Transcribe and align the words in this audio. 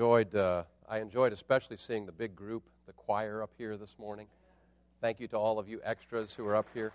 enjoyed, 0.00 0.34
uh, 0.34 0.62
I 0.88 1.00
enjoyed 1.00 1.30
especially 1.34 1.76
seeing 1.76 2.06
the 2.06 2.12
big 2.12 2.34
group, 2.34 2.62
the 2.86 2.92
choir 2.94 3.42
up 3.42 3.50
here 3.58 3.76
this 3.76 3.96
morning. 3.98 4.28
Thank 5.02 5.20
you 5.20 5.28
to 5.28 5.36
all 5.36 5.58
of 5.58 5.68
you 5.68 5.78
extras 5.84 6.32
who 6.32 6.46
are 6.46 6.56
up 6.56 6.66
here. 6.72 6.90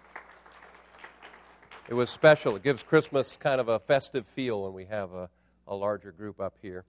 It 1.88 1.94
was 1.94 2.10
special. 2.10 2.56
It 2.56 2.64
gives 2.64 2.82
Christmas 2.82 3.38
kind 3.38 3.62
of 3.62 3.68
a 3.68 3.78
festive 3.78 4.26
feel 4.26 4.64
when 4.64 4.74
we 4.74 4.86
have 4.86 5.14
a, 5.14 5.30
a 5.68 5.76
larger 5.76 6.12
group 6.14 6.40
up 6.42 6.56
here. 6.64 6.84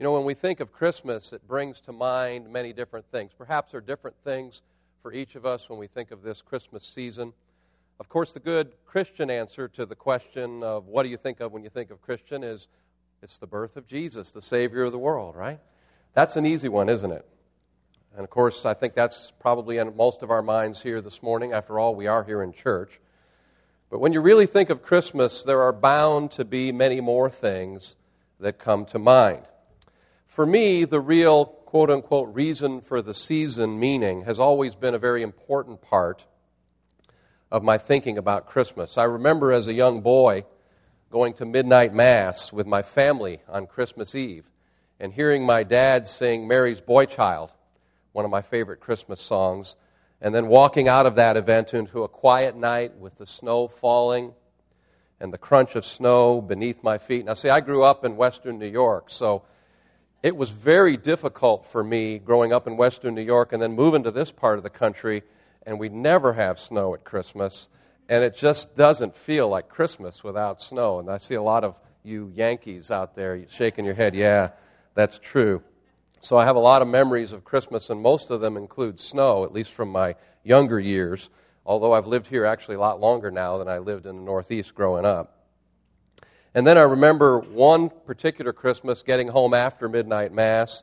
You 0.00 0.02
know, 0.02 0.12
when 0.12 0.24
we 0.24 0.34
think 0.34 0.58
of 0.58 0.72
Christmas, 0.72 1.32
it 1.32 1.46
brings 1.46 1.80
to 1.82 1.92
mind 1.92 2.52
many 2.52 2.72
different 2.72 3.06
things. 3.12 3.30
Perhaps 3.38 3.70
there 3.70 3.78
are 3.78 3.80
different 3.80 4.16
things 4.24 4.62
for 5.02 5.12
each 5.12 5.36
of 5.36 5.46
us 5.46 5.70
when 5.70 5.78
we 5.78 5.86
think 5.86 6.10
of 6.10 6.24
this 6.24 6.42
Christmas 6.42 6.84
season. 6.84 7.32
Of 8.00 8.08
course, 8.08 8.32
the 8.32 8.40
good 8.40 8.72
Christian 8.86 9.30
answer 9.30 9.68
to 9.68 9.86
the 9.86 9.94
question 9.94 10.64
of 10.64 10.88
what 10.88 11.04
do 11.04 11.10
you 11.10 11.16
think 11.16 11.38
of 11.38 11.52
when 11.52 11.62
you 11.62 11.70
think 11.70 11.92
of 11.92 12.02
Christian 12.02 12.42
is 12.42 12.66
it's 13.22 13.38
the 13.38 13.46
birth 13.46 13.76
of 13.76 13.86
Jesus, 13.86 14.30
the 14.30 14.40
Savior 14.40 14.84
of 14.84 14.92
the 14.92 14.98
world, 14.98 15.36
right? 15.36 15.60
That's 16.14 16.36
an 16.36 16.46
easy 16.46 16.68
one, 16.68 16.88
isn't 16.88 17.12
it? 17.12 17.26
And 18.14 18.24
of 18.24 18.30
course, 18.30 18.64
I 18.64 18.74
think 18.74 18.94
that's 18.94 19.32
probably 19.38 19.78
in 19.78 19.94
most 19.94 20.22
of 20.22 20.30
our 20.30 20.42
minds 20.42 20.82
here 20.82 21.00
this 21.00 21.22
morning. 21.22 21.52
After 21.52 21.78
all, 21.78 21.94
we 21.94 22.06
are 22.06 22.24
here 22.24 22.42
in 22.42 22.52
church. 22.52 22.98
But 23.90 24.00
when 24.00 24.12
you 24.12 24.20
really 24.20 24.46
think 24.46 24.70
of 24.70 24.82
Christmas, 24.82 25.42
there 25.42 25.62
are 25.62 25.72
bound 25.72 26.30
to 26.32 26.44
be 26.44 26.72
many 26.72 27.00
more 27.00 27.28
things 27.28 27.96
that 28.40 28.58
come 28.58 28.84
to 28.86 28.98
mind. 28.98 29.42
For 30.26 30.46
me, 30.46 30.84
the 30.84 31.00
real 31.00 31.44
quote 31.44 31.90
unquote 31.90 32.34
reason 32.34 32.80
for 32.80 33.02
the 33.02 33.14
season 33.14 33.78
meaning 33.78 34.22
has 34.22 34.38
always 34.38 34.74
been 34.74 34.94
a 34.94 34.98
very 34.98 35.22
important 35.22 35.82
part 35.82 36.24
of 37.50 37.62
my 37.62 37.76
thinking 37.76 38.16
about 38.16 38.46
Christmas. 38.46 38.96
I 38.96 39.04
remember 39.04 39.52
as 39.52 39.68
a 39.68 39.74
young 39.74 40.00
boy 40.00 40.44
going 41.10 41.32
to 41.34 41.44
midnight 41.44 41.92
mass 41.92 42.52
with 42.52 42.68
my 42.68 42.82
family 42.82 43.40
on 43.48 43.66
Christmas 43.66 44.14
Eve 44.14 44.44
and 45.00 45.12
hearing 45.12 45.44
my 45.44 45.64
dad 45.64 46.06
sing 46.06 46.46
Mary's 46.46 46.80
Boy 46.80 47.04
Child, 47.04 47.52
one 48.12 48.24
of 48.24 48.30
my 48.30 48.42
favorite 48.42 48.78
Christmas 48.78 49.20
songs, 49.20 49.74
and 50.20 50.32
then 50.32 50.46
walking 50.46 50.86
out 50.86 51.06
of 51.06 51.16
that 51.16 51.36
event 51.36 51.74
into 51.74 52.04
a 52.04 52.08
quiet 52.08 52.54
night 52.54 52.96
with 52.96 53.16
the 53.16 53.26
snow 53.26 53.66
falling 53.66 54.34
and 55.18 55.32
the 55.32 55.38
crunch 55.38 55.74
of 55.74 55.84
snow 55.84 56.40
beneath 56.40 56.84
my 56.84 56.96
feet. 56.96 57.24
Now, 57.24 57.34
see, 57.34 57.50
I 57.50 57.58
grew 57.58 57.82
up 57.82 58.04
in 58.04 58.16
western 58.16 58.60
New 58.60 58.68
York, 58.68 59.10
so 59.10 59.42
it 60.22 60.36
was 60.36 60.50
very 60.50 60.96
difficult 60.96 61.66
for 61.66 61.82
me 61.82 62.20
growing 62.20 62.52
up 62.52 62.68
in 62.68 62.76
western 62.76 63.16
New 63.16 63.22
York 63.22 63.52
and 63.52 63.60
then 63.60 63.72
moving 63.72 64.04
to 64.04 64.12
this 64.12 64.30
part 64.30 64.58
of 64.58 64.62
the 64.62 64.70
country, 64.70 65.22
and 65.66 65.80
we 65.80 65.88
never 65.88 66.34
have 66.34 66.60
snow 66.60 66.94
at 66.94 67.02
Christmas, 67.02 67.68
and 68.10 68.24
it 68.24 68.34
just 68.34 68.74
doesn't 68.74 69.16
feel 69.16 69.48
like 69.48 69.68
Christmas 69.68 70.24
without 70.24 70.60
snow. 70.60 70.98
And 70.98 71.08
I 71.08 71.18
see 71.18 71.34
a 71.36 71.42
lot 71.42 71.62
of 71.62 71.76
you 72.02 72.32
Yankees 72.34 72.90
out 72.90 73.14
there 73.14 73.46
shaking 73.48 73.84
your 73.84 73.94
head, 73.94 74.16
yeah, 74.16 74.50
that's 74.94 75.20
true. 75.20 75.62
So 76.18 76.36
I 76.36 76.44
have 76.44 76.56
a 76.56 76.60
lot 76.60 76.82
of 76.82 76.88
memories 76.88 77.32
of 77.32 77.44
Christmas, 77.44 77.88
and 77.88 78.02
most 78.02 78.30
of 78.30 78.40
them 78.40 78.56
include 78.56 78.98
snow, 78.98 79.44
at 79.44 79.52
least 79.52 79.72
from 79.72 79.90
my 79.90 80.16
younger 80.42 80.80
years, 80.80 81.30
although 81.64 81.92
I've 81.92 82.08
lived 82.08 82.26
here 82.26 82.44
actually 82.44 82.74
a 82.74 82.80
lot 82.80 83.00
longer 83.00 83.30
now 83.30 83.58
than 83.58 83.68
I 83.68 83.78
lived 83.78 84.06
in 84.06 84.16
the 84.16 84.22
Northeast 84.22 84.74
growing 84.74 85.06
up. 85.06 85.46
And 86.52 86.66
then 86.66 86.76
I 86.76 86.82
remember 86.82 87.38
one 87.38 87.90
particular 87.90 88.52
Christmas 88.52 89.04
getting 89.04 89.28
home 89.28 89.54
after 89.54 89.88
midnight 89.88 90.32
mass 90.32 90.82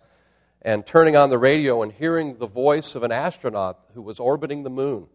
and 0.62 0.86
turning 0.86 1.18
on 1.18 1.30
the 1.30 1.38
radio 1.38 1.84
and 1.84 1.92
hearing 1.92 2.38
the 2.38 2.48
voice 2.48 2.96
of 2.96 3.04
an 3.04 3.12
astronaut 3.12 3.80
who 3.96 4.02
was 4.02 4.18
orbiting 4.18 4.64
the 4.64 4.70
moon. 4.70 5.08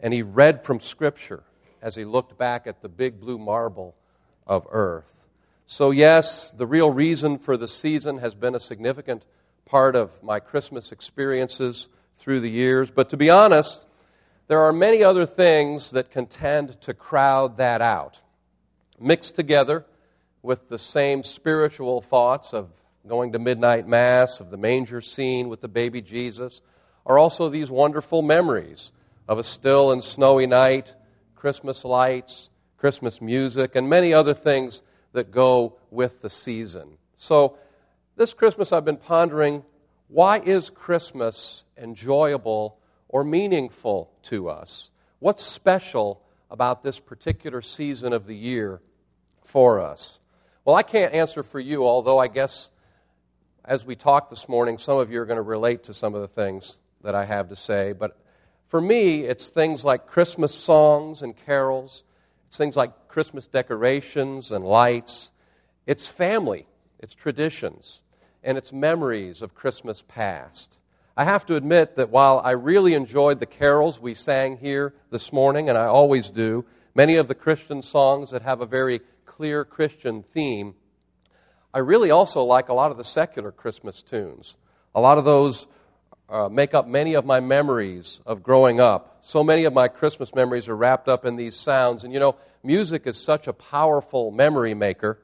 And 0.00 0.12
he 0.12 0.22
read 0.22 0.64
from 0.64 0.80
Scripture 0.80 1.42
as 1.80 1.94
he 1.94 2.04
looked 2.04 2.38
back 2.38 2.66
at 2.66 2.82
the 2.82 2.88
big 2.88 3.20
blue 3.20 3.38
marble 3.38 3.94
of 4.46 4.66
Earth. 4.70 5.26
So, 5.66 5.90
yes, 5.90 6.50
the 6.50 6.66
real 6.66 6.90
reason 6.90 7.38
for 7.38 7.56
the 7.56 7.68
season 7.68 8.18
has 8.18 8.34
been 8.34 8.54
a 8.54 8.60
significant 8.60 9.24
part 9.64 9.96
of 9.96 10.22
my 10.22 10.40
Christmas 10.40 10.92
experiences 10.92 11.88
through 12.16 12.40
the 12.40 12.50
years. 12.50 12.90
But 12.90 13.08
to 13.10 13.16
be 13.16 13.30
honest, 13.30 13.84
there 14.46 14.60
are 14.60 14.72
many 14.72 15.02
other 15.02 15.24
things 15.24 15.90
that 15.92 16.10
can 16.10 16.26
tend 16.26 16.80
to 16.82 16.92
crowd 16.92 17.56
that 17.56 17.80
out. 17.80 18.20
Mixed 19.00 19.34
together 19.34 19.86
with 20.42 20.68
the 20.68 20.78
same 20.78 21.24
spiritual 21.24 22.02
thoughts 22.02 22.52
of 22.52 22.68
going 23.06 23.32
to 23.32 23.38
midnight 23.38 23.88
mass, 23.88 24.40
of 24.40 24.50
the 24.50 24.56
manger 24.56 25.00
scene 25.00 25.48
with 25.48 25.60
the 25.60 25.68
baby 25.68 26.02
Jesus, 26.02 26.60
are 27.06 27.18
also 27.18 27.48
these 27.48 27.70
wonderful 27.70 28.22
memories 28.22 28.92
of 29.28 29.38
a 29.38 29.44
still 29.44 29.92
and 29.92 30.02
snowy 30.02 30.46
night, 30.46 30.94
Christmas 31.34 31.84
lights, 31.84 32.48
Christmas 32.76 33.20
music, 33.20 33.76
and 33.76 33.88
many 33.88 34.12
other 34.12 34.34
things 34.34 34.82
that 35.12 35.30
go 35.30 35.76
with 35.90 36.20
the 36.20 36.30
season. 36.30 36.98
So, 37.16 37.58
this 38.16 38.34
Christmas, 38.34 38.72
I've 38.72 38.84
been 38.84 38.96
pondering 38.96 39.64
why 40.08 40.38
is 40.38 40.70
Christmas 40.70 41.64
enjoyable 41.76 42.78
or 43.08 43.24
meaningful 43.24 44.12
to 44.22 44.48
us? 44.48 44.90
What's 45.18 45.42
special 45.42 46.22
about 46.50 46.82
this 46.82 47.00
particular 47.00 47.62
season 47.62 48.12
of 48.12 48.26
the 48.26 48.36
year 48.36 48.80
for 49.42 49.80
us? 49.80 50.20
Well, 50.64 50.76
I 50.76 50.82
can't 50.82 51.12
answer 51.12 51.42
for 51.42 51.58
you, 51.58 51.84
although 51.84 52.18
I 52.18 52.28
guess 52.28 52.70
as 53.64 53.84
we 53.84 53.96
talk 53.96 54.28
this 54.28 54.48
morning, 54.48 54.76
some 54.76 54.98
of 54.98 55.10
you 55.10 55.20
are 55.20 55.24
going 55.24 55.36
to 55.36 55.42
relate 55.42 55.84
to 55.84 55.94
some 55.94 56.14
of 56.14 56.20
the 56.20 56.28
things 56.28 56.76
that 57.02 57.14
I 57.14 57.24
have 57.24 57.48
to 57.48 57.56
say. 57.56 57.92
But 57.92 58.16
for 58.68 58.80
me, 58.80 59.22
it's 59.22 59.50
things 59.50 59.84
like 59.84 60.06
Christmas 60.06 60.54
songs 60.54 61.22
and 61.22 61.36
carols 61.36 62.04
it's 62.54 62.58
things 62.58 62.76
like 62.76 63.08
Christmas 63.08 63.48
decorations 63.48 64.52
and 64.52 64.64
lights. 64.64 65.32
It's 65.88 66.06
family, 66.06 66.68
it's 67.00 67.12
traditions, 67.12 68.00
and 68.44 68.56
it's 68.56 68.72
memories 68.72 69.42
of 69.42 69.56
Christmas 69.56 70.04
past. 70.06 70.78
I 71.16 71.24
have 71.24 71.44
to 71.46 71.56
admit 71.56 71.96
that 71.96 72.10
while 72.10 72.40
I 72.44 72.52
really 72.52 72.94
enjoyed 72.94 73.40
the 73.40 73.46
carols 73.46 73.98
we 73.98 74.14
sang 74.14 74.58
here 74.58 74.94
this 75.10 75.32
morning, 75.32 75.68
and 75.68 75.76
I 75.76 75.86
always 75.86 76.30
do, 76.30 76.64
many 76.94 77.16
of 77.16 77.26
the 77.26 77.34
Christian 77.34 77.82
songs 77.82 78.30
that 78.30 78.42
have 78.42 78.60
a 78.60 78.66
very 78.66 79.00
clear 79.24 79.64
Christian 79.64 80.22
theme, 80.22 80.76
I 81.74 81.80
really 81.80 82.12
also 82.12 82.44
like 82.44 82.68
a 82.68 82.74
lot 82.74 82.92
of 82.92 82.98
the 82.98 83.02
secular 83.02 83.50
Christmas 83.50 84.00
tunes. 84.00 84.56
A 84.94 85.00
lot 85.00 85.18
of 85.18 85.24
those 85.24 85.66
uh, 86.34 86.48
make 86.48 86.74
up 86.74 86.88
many 86.88 87.14
of 87.14 87.24
my 87.24 87.38
memories 87.38 88.20
of 88.26 88.42
growing 88.42 88.80
up. 88.80 89.18
So 89.20 89.44
many 89.44 89.66
of 89.66 89.72
my 89.72 89.86
Christmas 89.86 90.34
memories 90.34 90.68
are 90.68 90.74
wrapped 90.74 91.08
up 91.08 91.24
in 91.24 91.36
these 91.36 91.54
sounds. 91.54 92.02
And 92.02 92.12
you 92.12 92.18
know, 92.18 92.34
music 92.64 93.06
is 93.06 93.16
such 93.16 93.46
a 93.46 93.52
powerful 93.52 94.32
memory 94.32 94.74
maker, 94.74 95.20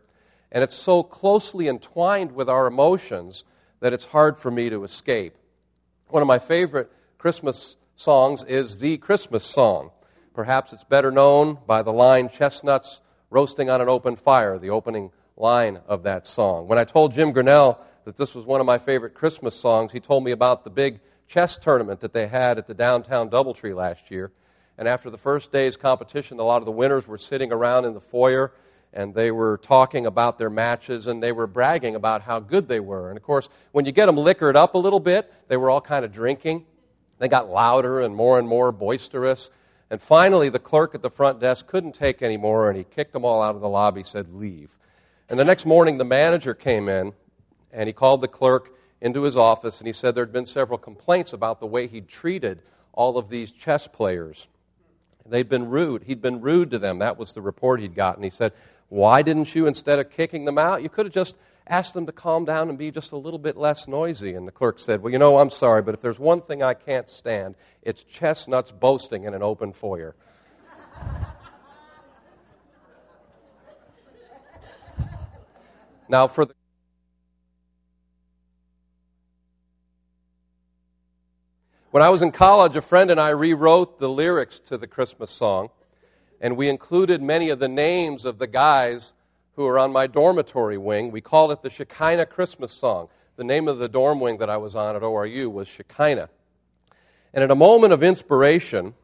and 0.53 0.63
it's 0.63 0.77
so 0.77 1.03
closely 1.03 1.67
entwined 1.67 2.31
with 2.31 2.49
our 2.49 2.69
emotions 2.69 3.45
that 3.81 3.93
it's 3.93 4.05
hard 4.05 4.39
for 4.39 4.53
me 4.53 4.71
to 4.71 4.85
escape. 4.85 5.35
One 6.11 6.23
of 6.23 6.29
my 6.29 6.39
favorite 6.39 6.93
Christmas 7.19 7.77
songs 7.97 8.45
is 8.45 8.79
the 8.79 8.97
Christmas 8.99 9.45
song. 9.45 9.91
Perhaps 10.33 10.73
it's 10.73 10.85
better 10.85 11.11
known 11.11 11.59
by 11.67 11.83
the 11.83 11.93
line 11.93 12.29
Chestnuts 12.29 13.01
Roasting 13.31 13.69
on 13.69 13.81
an 13.81 13.89
Open 13.89 14.15
Fire, 14.15 14.59
the 14.59 14.71
opening 14.71 15.11
line 15.41 15.81
of 15.89 16.05
that 16.05 16.27
song. 16.27 16.69
When 16.69 16.79
I 16.79 16.85
told 16.85 17.15
Jim 17.15 17.33
Grinnell 17.33 17.81
that 18.05 18.17
this 18.17 18.35
was 18.35 18.45
one 18.45 18.61
of 18.61 18.67
my 18.67 18.79
favorite 18.79 19.15
Christmas 19.15 19.55
songs. 19.55 19.93
He 19.93 20.01
told 20.01 20.25
me 20.25 20.31
about 20.31 20.65
the 20.65 20.71
big 20.71 21.01
chess 21.29 21.59
tournament 21.59 22.01
that 22.01 22.13
they 22.13 22.27
had 22.27 22.59
at 22.59 22.67
the 22.67 22.75
downtown 22.75 23.31
Doubletree 23.31 23.75
last 23.75 24.11
year. 24.11 24.33
And 24.79 24.89
after 24.89 25.11
the 25.11 25.19
first 25.19 25.53
day's 25.53 25.77
competition, 25.77 26.39
a 26.39 26.43
lot 26.43 26.57
of 26.57 26.65
the 26.65 26.73
winners 26.73 27.07
were 27.07 27.19
sitting 27.19 27.53
around 27.53 27.85
in 27.85 27.95
the 27.95 28.01
foyer 28.01 28.53
and 28.93 29.15
they 29.15 29.31
were 29.31 29.59
talking 29.59 30.07
about 30.07 30.39
their 30.39 30.51
matches 30.51 31.07
and 31.07 31.23
they 31.23 31.31
were 31.31 31.47
bragging 31.47 31.95
about 31.95 32.23
how 32.23 32.41
good 32.41 32.67
they 32.67 32.81
were. 32.81 33.11
And 33.11 33.17
of 33.17 33.23
course, 33.23 33.49
when 33.73 33.85
you 33.85 33.93
get 33.93 34.07
them 34.07 34.17
liquored 34.17 34.57
up 34.57 34.75
a 34.75 34.79
little 34.79 34.99
bit, 34.99 35.33
they 35.49 35.57
were 35.57 35.71
all 35.71 35.81
kind 35.81 36.05
of 36.05 36.11
drinking. 36.11 36.65
They 37.19 37.29
got 37.29 37.49
louder 37.49 38.01
and 38.01 38.17
more 38.17 38.39
and 38.39 38.49
more 38.49 38.73
boisterous. 38.73 39.51
And 39.91 40.01
finally, 40.01 40.49
the 40.49 40.59
clerk 40.59 40.95
at 40.95 41.03
the 41.03 41.11
front 41.11 41.39
desk 41.39 41.67
couldn't 41.67 41.95
take 41.95 42.23
any 42.23 42.39
more 42.39 42.69
and 42.69 42.77
he 42.77 42.85
kicked 42.85 43.13
them 43.13 43.25
all 43.25 43.43
out 43.43 43.55
of 43.55 43.61
the 43.61 43.69
lobby, 43.69 44.03
said, 44.03 44.35
Leave. 44.35 44.77
And 45.31 45.39
the 45.39 45.45
next 45.45 45.65
morning, 45.65 45.97
the 45.97 46.05
manager 46.05 46.55
came 46.55 46.89
in 46.89 47.13
and 47.73 47.87
he 47.87 47.93
called 47.93 48.21
the 48.21 48.29
clerk 48.29 48.75
into 49.01 49.23
his 49.23 49.37
office 49.37 49.79
and 49.79 49.87
he 49.87 49.93
said 49.93 50.17
there 50.17 50.25
had 50.25 50.33
been 50.33 50.45
several 50.45 50.77
complaints 50.77 51.33
about 51.33 51.61
the 51.61 51.67
way 51.67 51.87
he'd 51.87 52.09
treated 52.09 52.63
all 52.93 53.17
of 53.17 53.29
these 53.29 53.53
chess 53.53 53.87
players. 53.87 54.49
They'd 55.25 55.49
been 55.49 55.69
rude. 55.69 56.03
He'd 56.03 56.21
been 56.21 56.41
rude 56.41 56.73
to 56.73 56.81
them. 56.81 56.99
That 56.99 57.17
was 57.17 57.33
the 57.33 57.41
report 57.41 57.79
he'd 57.79 57.95
gotten. 57.95 58.25
He 58.25 58.31
said, 58.31 58.53
Why 58.89 59.23
didn't 59.23 59.55
you, 59.55 59.69
instead 59.69 60.01
of 60.01 60.11
kicking 60.11 60.45
them 60.45 60.59
out, 60.59 60.83
you 60.83 60.89
could 60.89 61.07
have 61.07 61.15
just 61.15 61.37
asked 61.69 61.95
them 61.95 62.07
to 62.07 62.13
calm 62.13 62.45
down 62.45 62.69
and 62.69 62.77
be 62.77 62.91
just 62.91 63.13
a 63.13 63.17
little 63.17 63.39
bit 63.39 63.57
less 63.57 63.87
noisy? 63.87 64.35
And 64.35 64.49
the 64.49 64.53
clerk 64.53 64.81
said, 64.81 65.01
Well, 65.01 65.13
you 65.13 65.19
know, 65.21 65.39
I'm 65.39 65.51
sorry, 65.51 65.83
but 65.83 65.95
if 65.95 66.01
there's 66.01 66.19
one 66.19 66.41
thing 66.41 66.65
I 66.65 66.75
can't 66.75 67.09
stand, 67.09 67.55
it's 67.83 68.03
chestnuts 68.03 68.73
boasting 68.73 69.23
in 69.23 69.35
an 69.35 69.43
open 69.45 69.73
foyer. 69.73 70.17
Now, 76.11 76.27
for 76.27 76.45
the 76.45 76.55
When 81.93 82.03
I 82.05 82.09
was 82.09 82.23
in 82.23 82.31
college, 82.31 82.77
a 82.77 82.81
friend 82.81 83.11
and 83.11 83.21
I 83.21 83.31
rewrote 83.31 83.99
the 83.99 84.09
lyrics 84.09 84.61
to 84.61 84.79
the 84.79 84.87
Christmas 84.87 85.31
song, 85.31 85.71
and 86.41 86.57
we 86.57 86.69
included 86.69 87.21
many 87.21 87.49
of 87.49 87.59
the 87.59 87.69
names 87.69 88.25
of 88.25 88.39
the 88.39 88.47
guys 88.47 89.13
who 89.57 89.65
were 89.65 89.77
on 89.77 89.93
my 89.93 90.07
dormitory 90.07 90.79
wing. 90.79 91.11
We 91.11 91.21
called 91.21 91.51
it 91.51 91.63
the 91.63 91.71
Shekinah 91.71 92.27
Christmas 92.27 92.73
song. 92.73 93.09
the 93.37 93.45
name 93.45 93.69
of 93.69 93.79
the 93.79 93.89
dorm 93.89 94.21
wing 94.21 94.39
that 94.39 94.51
I 94.51 94.57
was 94.57 94.77
on 94.77 94.95
at 94.95 95.03
ORU 95.03 95.51
was 95.51 95.67
Shekinah. 95.67 96.29
And 97.33 97.45
in 97.45 97.51
a 97.51 97.57
moment 97.57 97.93
of 97.93 98.03
inspiration, 98.03 98.95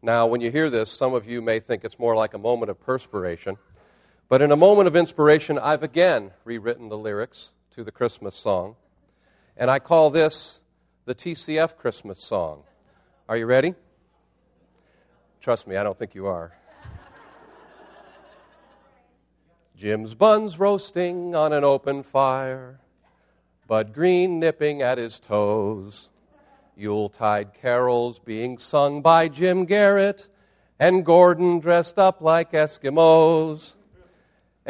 now 0.00 0.26
when 0.26 0.40
you 0.40 0.50
hear 0.50 0.70
this, 0.70 0.90
some 0.90 1.12
of 1.12 1.26
you 1.26 1.42
may 1.42 1.58
think 1.60 1.84
it's 1.84 1.98
more 1.98 2.14
like 2.14 2.32
a 2.32 2.38
moment 2.38 2.70
of 2.70 2.80
perspiration. 2.80 3.56
But 4.30 4.42
in 4.42 4.52
a 4.52 4.56
moment 4.56 4.86
of 4.86 4.94
inspiration, 4.94 5.58
I've 5.58 5.82
again 5.82 6.30
rewritten 6.44 6.88
the 6.88 6.96
lyrics 6.96 7.50
to 7.72 7.82
the 7.82 7.90
Christmas 7.90 8.36
song. 8.36 8.76
And 9.56 9.68
I 9.68 9.80
call 9.80 10.10
this 10.10 10.60
the 11.04 11.16
TCF 11.16 11.76
Christmas 11.76 12.22
song. 12.22 12.62
Are 13.28 13.36
you 13.36 13.46
ready? 13.46 13.74
Trust 15.40 15.66
me, 15.66 15.76
I 15.76 15.82
don't 15.82 15.98
think 15.98 16.14
you 16.14 16.28
are. 16.28 16.52
Jim's 19.76 20.14
buns 20.14 20.60
roasting 20.60 21.34
on 21.34 21.52
an 21.52 21.64
open 21.64 22.04
fire, 22.04 22.78
Bud 23.66 23.92
Green 23.92 24.38
nipping 24.38 24.80
at 24.80 24.96
his 24.96 25.18
toes, 25.18 26.08
Yuletide 26.76 27.52
carols 27.52 28.20
being 28.20 28.58
sung 28.58 29.02
by 29.02 29.26
Jim 29.26 29.64
Garrett, 29.64 30.28
and 30.78 31.04
Gordon 31.04 31.58
dressed 31.58 31.98
up 31.98 32.20
like 32.20 32.52
Eskimos. 32.52 33.74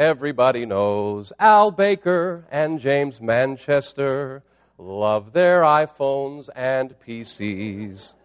Everybody 0.01 0.65
knows 0.65 1.31
Al 1.37 1.69
Baker 1.69 2.47
and 2.49 2.79
James 2.79 3.21
Manchester 3.21 4.41
love 4.79 5.31
their 5.31 5.61
iPhones 5.61 6.49
and 6.55 6.95
PCs. 7.05 8.15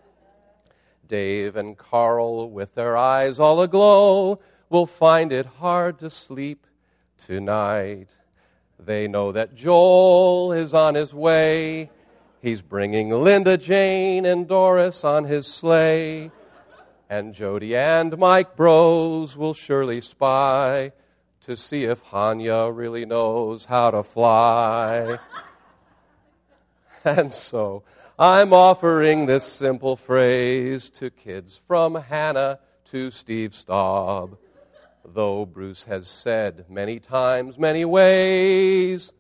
Dave 1.07 1.55
and 1.55 1.77
Carl, 1.77 2.49
with 2.49 2.75
their 2.75 2.97
eyes 2.97 3.39
all 3.39 3.61
aglow, 3.61 4.41
will 4.71 4.87
find 4.87 5.35
it 5.35 5.45
hard 5.45 5.99
to 5.99 6.09
sleep 6.09 6.67
tonight. 7.19 8.09
They 8.79 9.07
know 9.07 9.31
that 9.33 9.55
Joel 9.55 10.53
is 10.53 10.73
on 10.73 10.95
his 10.95 11.13
way. 11.13 11.91
He's 12.41 12.63
bringing 12.63 13.11
Linda, 13.11 13.59
Jane, 13.59 14.25
and 14.25 14.49
Doris 14.49 15.05
on 15.05 15.25
his 15.25 15.47
sleigh. 15.47 16.31
And 17.11 17.35
Jody 17.35 17.77
and 17.77 18.17
Mike 18.17 18.57
Bros 18.57 19.37
will 19.37 19.53
surely 19.53 20.01
spy 20.01 20.93
to 21.47 21.57
see 21.57 21.85
if 21.85 22.05
Hanya 22.07 22.77
really 22.77 23.07
knows 23.07 23.67
how 23.67 23.93
to 23.93 24.03
fly. 24.03 25.17
and 27.05 27.33
so 27.33 27.85
I'm 28.19 28.53
offering 28.53 29.27
this 29.27 29.45
simple 29.45 29.95
phrase 29.95 30.91
to 30.91 31.09
kids 31.09 31.61
from 31.69 31.95
Hannah 31.95 32.59
to 32.87 33.13
Steve 33.13 33.55
Staub. 33.55 34.37
Though 35.05 35.47
Bruce 35.47 35.85
has 35.85 36.09
said 36.09 36.65
many 36.69 36.99
times, 36.99 37.57
many 37.57 37.85
ways, 37.85 39.13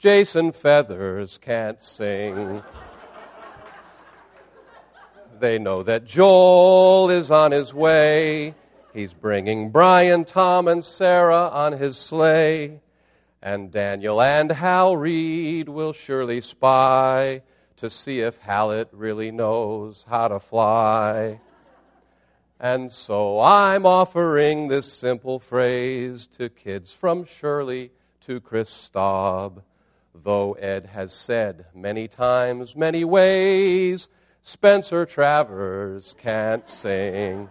Jason 0.00 0.50
Feathers 0.50 1.38
can't 1.38 1.80
sing. 1.80 2.60
They 5.38 5.60
know 5.60 5.84
that 5.84 6.06
Joel 6.06 7.10
is 7.10 7.30
on 7.30 7.52
his 7.52 7.72
way. 7.72 8.56
He's 8.98 9.14
bringing 9.14 9.70
Brian, 9.70 10.24
Tom, 10.24 10.66
and 10.66 10.84
Sarah 10.84 11.50
on 11.50 11.74
his 11.74 11.96
sleigh. 11.96 12.80
And 13.40 13.70
Daniel 13.70 14.20
and 14.20 14.50
Hal 14.50 14.96
Reed 14.96 15.68
will 15.68 15.92
surely 15.92 16.40
spy 16.40 17.42
to 17.76 17.90
see 17.90 18.22
if 18.22 18.38
Hallett 18.38 18.88
really 18.90 19.30
knows 19.30 20.04
how 20.08 20.26
to 20.26 20.40
fly. 20.40 21.38
And 22.58 22.90
so 22.90 23.38
I'm 23.38 23.86
offering 23.86 24.66
this 24.66 24.92
simple 24.92 25.38
phrase 25.38 26.26
to 26.36 26.48
kids 26.48 26.92
from 26.92 27.24
Shirley 27.24 27.92
to 28.22 28.40
Chris 28.40 28.68
Staub. 28.68 29.62
Though 30.12 30.54
Ed 30.54 30.86
has 30.86 31.12
said 31.12 31.66
many 31.72 32.08
times, 32.08 32.74
many 32.74 33.04
ways, 33.04 34.08
Spencer 34.42 35.06
Travers 35.06 36.16
can't 36.18 36.68
sing. 36.68 37.48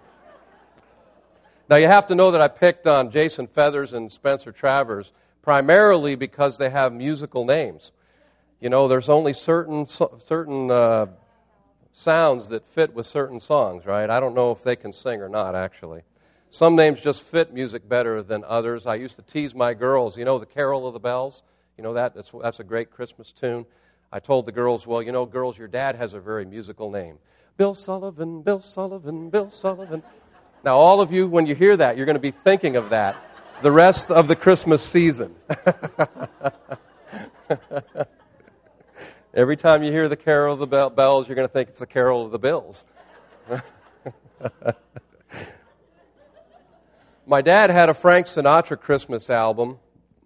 Now, 1.70 1.76
you 1.76 1.88
have 1.88 2.08
to 2.08 2.16
know 2.16 2.32
that 2.32 2.40
I 2.40 2.48
picked 2.48 2.88
on 2.88 3.12
Jason 3.12 3.48
Feathers 3.48 3.92
and 3.92 4.10
Spencer 4.10 4.54
Travers 4.54 5.12
primarily 5.42 6.16
because 6.16 6.58
they 6.58 6.70
have 6.70 6.94
musical 6.94 7.44
names. 7.44 7.92
You 8.62 8.70
know, 8.70 8.88
there's 8.88 9.10
only 9.10 9.34
certain, 9.34 9.86
certain 9.86 10.72
uh, 10.72 11.08
sounds 11.92 12.48
that 12.50 12.66
fit 12.68 12.94
with 12.94 13.06
certain 13.06 13.42
songs, 13.42 13.86
right? 13.86 14.10
I 14.10 14.22
don't 14.22 14.34
know 14.34 14.52
if 14.52 14.64
they 14.64 14.78
can 14.78 14.94
sing 14.94 15.22
or 15.22 15.28
not, 15.28 15.56
actually. 15.56 16.04
Some 16.50 16.78
names 16.78 17.02
just 17.02 17.24
fit 17.24 17.54
music 17.54 17.88
better 17.90 18.22
than 18.22 18.46
others. 18.46 18.88
I 18.88 18.96
used 18.96 19.18
to 19.18 19.22
tease 19.22 19.54
my 19.54 19.74
girls, 19.74 20.18
you 20.18 20.24
know, 20.24 20.40
the 20.40 20.46
Carol 20.46 20.88
of 20.88 20.94
the 20.94 21.00
Bells? 21.00 21.44
You 21.78 21.84
know 21.84 21.94
that? 21.94 22.16
That's, 22.16 22.32
that's 22.42 22.62
a 22.62 22.64
great 22.64 22.92
Christmas 22.92 23.34
tune. 23.34 23.66
I 24.10 24.20
told 24.20 24.46
the 24.46 24.54
girls, 24.54 24.88
well, 24.88 25.02
you 25.02 25.12
know, 25.12 25.26
girls, 25.26 25.58
your 25.58 25.68
dad 25.68 25.96
has 25.96 26.14
a 26.14 26.20
very 26.22 26.46
musical 26.46 26.90
name. 26.90 27.18
Bill 27.58 27.76
Sullivan, 27.76 28.42
Bill 28.42 28.62
Sullivan, 28.62 29.30
Bill 29.30 29.50
Sullivan. 29.50 30.02
Now, 30.68 30.78
all 30.80 31.00
of 31.00 31.14
you, 31.14 31.30
when 31.30 31.46
you 31.46 31.56
hear 31.56 31.78
that, 31.78 31.96
you're 31.96 32.06
going 32.06 32.18
to 32.18 32.20
be 32.20 32.32
thinking 32.32 32.76
of 32.76 32.90
that 32.90 33.16
the 33.62 33.72
rest 33.72 34.12
of 34.12 34.28
the 34.28 34.36
Christmas 34.36 34.84
season. 34.84 35.34
Every 39.34 39.56
time 39.56 39.82
you 39.82 39.94
hear 39.94 40.10
the 40.10 40.18
carol 40.18 40.56
of 40.56 40.70
the 40.70 40.90
bells, 40.90 41.30
you're 41.30 41.38
going 41.38 41.48
to 41.48 41.54
think 41.54 41.70
it's 41.70 41.80
the 41.80 41.88
carol 41.88 42.26
of 42.26 42.34
the 42.34 42.40
bills. 42.40 42.84
My 47.26 47.42
dad 47.42 47.70
had 47.70 47.88
a 47.88 47.94
Frank 47.94 48.26
Sinatra 48.26 48.78
Christmas 48.78 49.30
album 49.30 49.80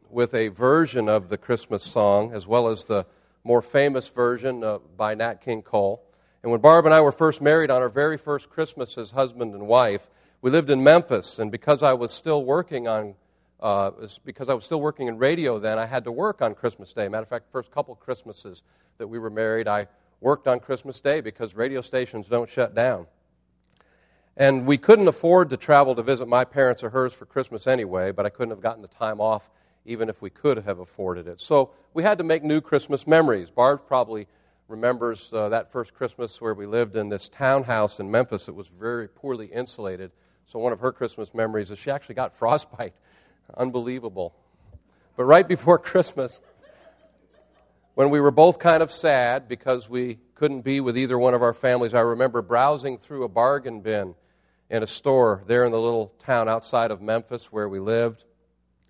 with 0.09 0.33
a 0.33 0.47
version 0.47 1.07
of 1.07 1.29
the 1.29 1.37
Christmas 1.37 1.83
song, 1.83 2.33
as 2.33 2.47
well 2.47 2.67
as 2.67 2.85
the 2.85 3.05
more 3.43 3.61
famous 3.61 4.07
version 4.07 4.63
uh, 4.63 4.79
by 4.97 5.13
Nat 5.13 5.41
King 5.41 5.61
Cole. 5.61 6.01
And 6.41 6.51
when 6.51 6.61
Barb 6.61 6.85
and 6.85 6.95
I 6.95 7.01
were 7.01 7.11
first 7.11 7.43
married 7.43 7.69
on 7.69 7.83
our 7.83 7.89
very 7.89 8.17
first 8.17 8.49
Christmas 8.49 8.97
as 8.97 9.11
husband 9.11 9.53
and 9.53 9.67
wife, 9.67 10.07
we 10.41 10.49
lived 10.49 10.69
in 10.69 10.83
Memphis, 10.83 11.39
and 11.39 11.51
because 11.51 11.83
I 11.83 11.93
was 11.93 12.11
still 12.11 12.43
working 12.43 12.87
on 12.87 13.15
uh, 13.59 13.91
because 14.25 14.49
I 14.49 14.55
was 14.55 14.65
still 14.65 14.81
working 14.81 15.07
in 15.07 15.19
radio 15.19 15.59
then, 15.59 15.77
I 15.77 15.85
had 15.85 16.03
to 16.05 16.11
work 16.11 16.41
on 16.41 16.55
Christmas 16.55 16.93
Day. 16.93 17.07
Matter 17.07 17.23
of 17.23 17.29
fact, 17.29 17.45
the 17.45 17.51
first 17.51 17.69
couple 17.69 17.93
Christmases 17.95 18.63
that 18.97 19.07
we 19.07 19.19
were 19.19 19.29
married, 19.29 19.67
I 19.67 19.87
worked 20.19 20.47
on 20.47 20.59
Christmas 20.59 20.99
Day 20.99 21.21
because 21.21 21.55
radio 21.55 21.81
stations 21.81 22.27
don't 22.27 22.49
shut 22.49 22.73
down. 22.73 23.05
And 24.35 24.65
we 24.65 24.77
couldn't 24.77 25.07
afford 25.07 25.51
to 25.51 25.57
travel 25.57 25.93
to 25.93 26.01
visit 26.01 26.27
my 26.27 26.43
parents 26.43 26.83
or 26.83 26.89
hers 26.89 27.13
for 27.13 27.27
Christmas 27.27 27.67
anyway, 27.67 28.11
but 28.11 28.25
I 28.25 28.29
couldn't 28.29 28.49
have 28.49 28.61
gotten 28.61 28.81
the 28.81 28.87
time 28.87 29.19
off 29.21 29.51
even 29.85 30.09
if 30.09 30.21
we 30.21 30.29
could 30.29 30.57
have 30.57 30.79
afforded 30.79 31.27
it. 31.27 31.41
So 31.41 31.71
we 31.93 32.03
had 32.03 32.17
to 32.19 32.23
make 32.23 32.43
new 32.43 32.61
Christmas 32.61 33.05
memories. 33.05 33.49
Barb 33.49 33.81
probably 33.87 34.27
remembers 34.67 35.31
uh, 35.33 35.49
that 35.49 35.71
first 35.71 35.93
Christmas 35.93 36.39
where 36.39 36.53
we 36.53 36.65
lived 36.65 36.95
in 36.95 37.09
this 37.09 37.27
townhouse 37.29 37.99
in 37.99 38.09
Memphis 38.09 38.45
that 38.45 38.53
was 38.53 38.67
very 38.67 39.07
poorly 39.07 39.47
insulated. 39.47 40.11
So 40.51 40.59
one 40.59 40.73
of 40.73 40.81
her 40.81 40.91
Christmas 40.91 41.33
memories 41.33 41.71
is 41.71 41.79
she 41.79 41.91
actually 41.91 42.15
got 42.15 42.35
frostbite 42.35 42.93
Unbelievable. 43.57 44.33
But 45.15 45.25
right 45.25 45.47
before 45.47 45.77
Christmas, 45.79 46.41
when 47.95 48.09
we 48.09 48.19
were 48.19 48.31
both 48.31 48.59
kind 48.59 48.83
of 48.83 48.91
sad 48.91 49.47
because 49.47 49.89
we 49.89 50.19
couldn't 50.35 50.61
be 50.61 50.79
with 50.79 50.97
either 50.97 51.17
one 51.17 51.33
of 51.33 51.41
our 51.41 51.53
families, 51.53 51.93
I 51.93 52.01
remember 52.01 52.41
browsing 52.41 52.97
through 52.97 53.23
a 53.23 53.29
bargain 53.29 53.81
bin 53.81 54.15
in 54.69 54.83
a 54.83 54.87
store 54.87 55.43
there 55.47 55.65
in 55.65 55.71
the 55.71 55.79
little 55.79 56.13
town 56.19 56.47
outside 56.47 56.91
of 56.91 57.01
Memphis 57.01 57.51
where 57.51 57.67
we 57.67 57.79
lived 57.79 58.23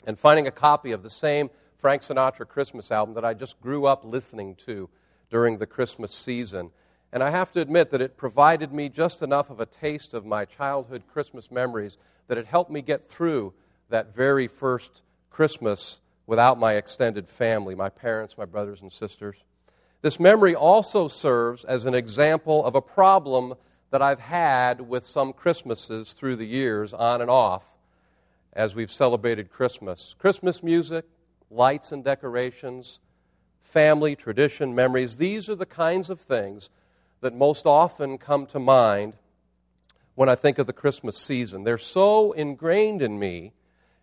and 0.06 0.20
finding 0.20 0.48
a 0.48 0.52
copy 0.52 0.92
of 0.92 1.04
the 1.04 1.10
same 1.10 1.50
Frank 1.78 2.04
Sinatra 2.04 2.48
Christmas 2.48 2.92
album 2.92 3.16
that 3.16 3.26
I 3.26 3.34
just 3.34 3.60
grew 3.62 3.86
up 3.86 4.04
listening 4.04 4.56
to 4.68 4.90
during 5.30 5.58
the 5.58 5.68
Christmas 5.68 6.14
season. 6.14 6.72
And 7.14 7.22
I 7.22 7.30
have 7.30 7.52
to 7.54 7.62
admit 7.62 7.92
that 7.92 8.02
it 8.02 8.16
provided 8.16 8.72
me 8.72 8.88
just 8.88 9.22
enough 9.22 9.50
of 9.50 9.60
a 9.60 9.66
taste 9.66 10.14
of 10.14 10.26
my 10.26 10.46
childhood 10.46 11.04
Christmas 11.12 11.52
memories 11.52 11.98
that 12.28 12.38
it 12.38 12.46
helped 12.46 12.72
me 12.72 12.82
get 12.82 13.10
through 13.10 13.54
that 13.90 14.16
very 14.16 14.48
first 14.48 15.02
Christmas 15.30 16.00
without 16.26 16.58
my 16.58 16.74
extended 16.76 17.28
family, 17.28 17.76
my 17.76 17.90
parents, 17.90 18.38
my 18.38 18.46
brothers 18.46 18.82
and 18.82 18.92
sisters. 18.92 19.44
This 20.02 20.20
memory 20.20 20.56
also 20.56 21.08
serves 21.08 21.66
as 21.66 21.86
an 21.86 21.94
example 21.94 22.64
of 22.66 22.76
a 22.76 22.82
problem 22.82 23.56
that 23.92 24.02
I've 24.02 24.22
had 24.22 24.82
with 24.82 25.06
some 25.06 25.34
Christmases 25.34 26.14
through 26.14 26.38
the 26.38 26.48
years, 26.48 26.94
on 26.94 27.22
and 27.22 27.30
off, 27.30 27.70
as 28.54 28.74
we've 28.74 28.92
celebrated 28.92 29.52
Christmas. 29.52 30.16
Christmas 30.18 30.64
music, 30.64 31.06
lights 31.50 31.92
and 31.92 32.04
decorations, 32.04 33.00
family, 33.60 34.16
tradition, 34.16 34.74
memories, 34.74 35.18
these 35.18 35.50
are 35.50 35.56
the 35.56 35.66
kinds 35.66 36.10
of 36.10 36.20
things 36.22 36.70
that 37.22 37.36
most 37.36 37.66
often 37.66 38.18
come 38.18 38.46
to 38.48 38.60
mind 38.60 39.16
when 40.16 40.28
I 40.30 40.36
think 40.36 40.60
of 40.60 40.68
the 40.68 40.74
Christmas 40.74 41.18
season. 41.18 41.64
They're 41.64 41.78
so 41.78 42.32
ingrained 42.34 43.02
in 43.02 43.18
me 43.18 43.54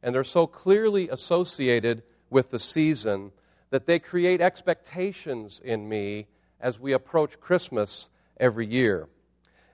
and 0.02 0.14
they're 0.14 0.24
so 0.24 0.46
clearly 0.46 1.08
associated 1.08 2.02
with 2.30 2.50
the 2.50 2.58
season 2.58 3.32
that 3.70 3.86
they 3.86 3.98
create 3.98 4.40
expectations 4.40 5.60
in 5.62 5.88
me 5.88 6.26
as 6.60 6.78
we 6.78 6.92
approach 6.92 7.40
Christmas 7.40 8.08
every 8.38 8.66
year. 8.66 9.08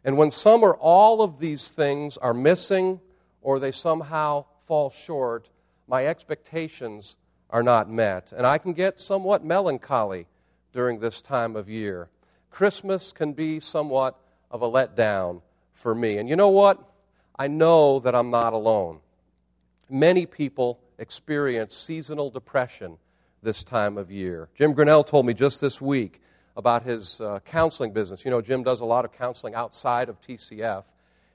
And 0.04 0.16
when 0.16 0.30
some 0.30 0.62
or 0.62 0.76
all 0.76 1.22
of 1.22 1.38
these 1.38 1.68
things 1.68 2.16
are 2.18 2.34
missing 2.34 3.00
or 3.40 3.58
they 3.58 3.72
somehow 3.72 4.46
fall 4.66 4.90
short, 4.90 5.50
my 5.86 6.06
expectations 6.06 7.16
are 7.50 7.62
not 7.62 7.90
met. 7.90 8.32
And 8.36 8.46
I 8.46 8.58
can 8.58 8.72
get 8.72 8.98
somewhat 8.98 9.44
melancholy 9.44 10.26
during 10.72 10.98
this 10.98 11.22
time 11.22 11.56
of 11.56 11.68
year. 11.68 12.08
Christmas 12.54 13.10
can 13.10 13.32
be 13.32 13.58
somewhat 13.58 14.16
of 14.48 14.62
a 14.62 14.70
letdown 14.70 15.42
for 15.72 15.92
me. 15.92 16.18
And 16.18 16.28
you 16.28 16.36
know 16.36 16.50
what? 16.50 16.80
I 17.36 17.48
know 17.48 17.98
that 17.98 18.14
I'm 18.14 18.30
not 18.30 18.52
alone. 18.52 19.00
Many 19.90 20.24
people 20.24 20.78
experience 20.96 21.76
seasonal 21.76 22.30
depression 22.30 22.98
this 23.42 23.64
time 23.64 23.98
of 23.98 24.12
year. 24.12 24.50
Jim 24.54 24.72
Grinnell 24.72 25.02
told 25.02 25.26
me 25.26 25.34
just 25.34 25.60
this 25.60 25.80
week 25.80 26.22
about 26.56 26.84
his 26.84 27.20
uh, 27.20 27.40
counseling 27.44 27.92
business. 27.92 28.24
You 28.24 28.30
know, 28.30 28.40
Jim 28.40 28.62
does 28.62 28.78
a 28.78 28.84
lot 28.84 29.04
of 29.04 29.10
counseling 29.10 29.56
outside 29.56 30.08
of 30.08 30.20
TCF. 30.20 30.84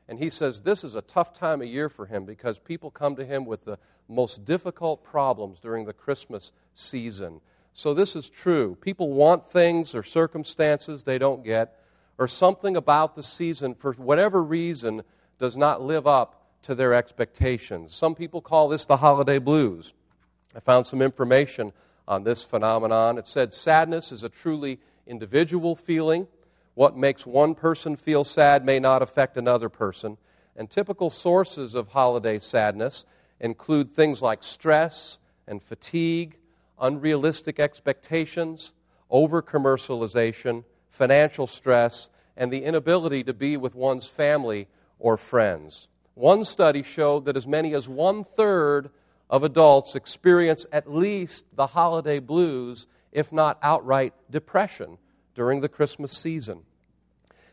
And 0.07 0.19
he 0.19 0.29
says 0.29 0.61
this 0.61 0.85
is 0.85 0.95
a 0.95 1.01
tough 1.01 1.33
time 1.33 1.61
of 1.61 1.67
year 1.67 1.89
for 1.89 2.05
him 2.05 2.23
because 2.23 2.59
people 2.59 2.91
come 2.91 3.17
to 3.17 3.25
him 3.25 3.43
with 3.43 3.65
the 3.65 3.77
most 4.07 4.45
difficult 4.45 5.03
problems 5.03 5.59
during 5.59 5.83
the 5.83 5.91
Christmas 5.91 6.53
season. 6.73 7.41
So, 7.73 7.93
this 7.93 8.15
is 8.15 8.29
true. 8.29 8.75
People 8.81 9.13
want 9.13 9.49
things 9.49 9.95
or 9.95 10.03
circumstances 10.03 11.03
they 11.03 11.17
don't 11.17 11.43
get, 11.43 11.79
or 12.17 12.27
something 12.27 12.75
about 12.75 13.15
the 13.15 13.23
season, 13.23 13.75
for 13.75 13.93
whatever 13.93 14.43
reason, 14.43 15.03
does 15.37 15.55
not 15.55 15.81
live 15.81 16.05
up 16.05 16.39
to 16.63 16.75
their 16.75 16.93
expectations. 16.93 17.95
Some 17.95 18.15
people 18.15 18.41
call 18.41 18.67
this 18.67 18.85
the 18.85 18.97
holiday 18.97 19.39
blues. 19.39 19.93
I 20.55 20.59
found 20.59 20.85
some 20.85 21.01
information 21.01 21.71
on 22.07 22.23
this 22.23 22.43
phenomenon. 22.43 23.17
It 23.17 23.27
said 23.27 23.53
sadness 23.53 24.11
is 24.11 24.23
a 24.23 24.29
truly 24.29 24.79
individual 25.07 25.75
feeling. 25.75 26.27
What 26.73 26.97
makes 26.97 27.25
one 27.25 27.55
person 27.55 27.95
feel 27.95 28.23
sad 28.23 28.65
may 28.65 28.79
not 28.79 29.01
affect 29.01 29.37
another 29.37 29.69
person. 29.69 30.17
And 30.55 30.69
typical 30.69 31.09
sources 31.09 31.75
of 31.75 31.89
holiday 31.89 32.39
sadness 32.39 33.05
include 33.39 33.91
things 33.91 34.21
like 34.21 34.43
stress 34.43 35.19
and 35.47 35.63
fatigue, 35.63 36.37
unrealistic 36.79 37.59
expectations, 37.59 38.73
over 39.09 39.41
commercialization, 39.41 40.63
financial 40.89 41.47
stress, 41.47 42.09
and 42.37 42.51
the 42.51 42.63
inability 42.63 43.23
to 43.23 43.33
be 43.33 43.57
with 43.57 43.75
one's 43.75 44.07
family 44.07 44.67
or 44.99 45.17
friends. 45.17 45.87
One 46.15 46.43
study 46.43 46.83
showed 46.83 47.25
that 47.25 47.37
as 47.37 47.47
many 47.47 47.73
as 47.73 47.87
one 47.87 48.23
third 48.23 48.89
of 49.29 49.43
adults 49.43 49.95
experience 49.95 50.65
at 50.71 50.91
least 50.91 51.45
the 51.55 51.67
holiday 51.67 52.19
blues, 52.19 52.87
if 53.11 53.31
not 53.31 53.59
outright 53.61 54.13
depression, 54.29 54.97
during 55.35 55.61
the 55.61 55.69
Christmas 55.69 56.17
season. 56.17 56.61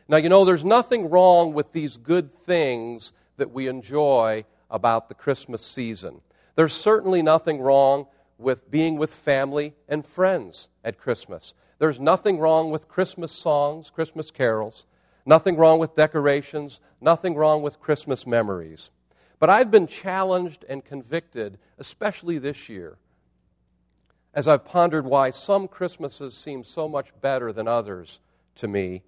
Now, 0.07 0.17
you 0.17 0.29
know, 0.29 0.45
there's 0.45 0.63
nothing 0.63 1.09
wrong 1.09 1.53
with 1.53 1.73
these 1.73 1.97
good 1.97 2.31
things 2.31 3.13
that 3.37 3.51
we 3.51 3.67
enjoy 3.67 4.45
about 4.69 5.09
the 5.09 5.15
Christmas 5.15 5.65
season. 5.65 6.21
There's 6.55 6.73
certainly 6.73 7.21
nothing 7.21 7.59
wrong 7.59 8.07
with 8.37 8.69
being 8.69 8.97
with 8.97 9.13
family 9.13 9.73
and 9.87 10.05
friends 10.05 10.67
at 10.83 10.97
Christmas. 10.97 11.53
There's 11.79 11.99
nothing 11.99 12.39
wrong 12.39 12.71
with 12.71 12.87
Christmas 12.87 13.31
songs, 13.31 13.89
Christmas 13.89 14.31
carols, 14.31 14.85
nothing 15.25 15.55
wrong 15.55 15.79
with 15.79 15.95
decorations, 15.95 16.79
nothing 17.01 17.35
wrong 17.35 17.61
with 17.61 17.79
Christmas 17.79 18.25
memories. 18.25 18.91
But 19.39 19.49
I've 19.49 19.69
been 19.69 19.87
challenged 19.87 20.65
and 20.67 20.83
convicted, 20.83 21.59
especially 21.77 22.37
this 22.39 22.69
year, 22.69 22.97
as 24.33 24.47
I've 24.47 24.65
pondered 24.65 25.05
why 25.05 25.29
some 25.29 25.67
Christmases 25.67 26.35
seem 26.35 26.63
so 26.63 26.87
much 26.87 27.11
better 27.21 27.51
than 27.51 27.67
others 27.67 28.19
to 28.55 28.67
me. 28.67 29.03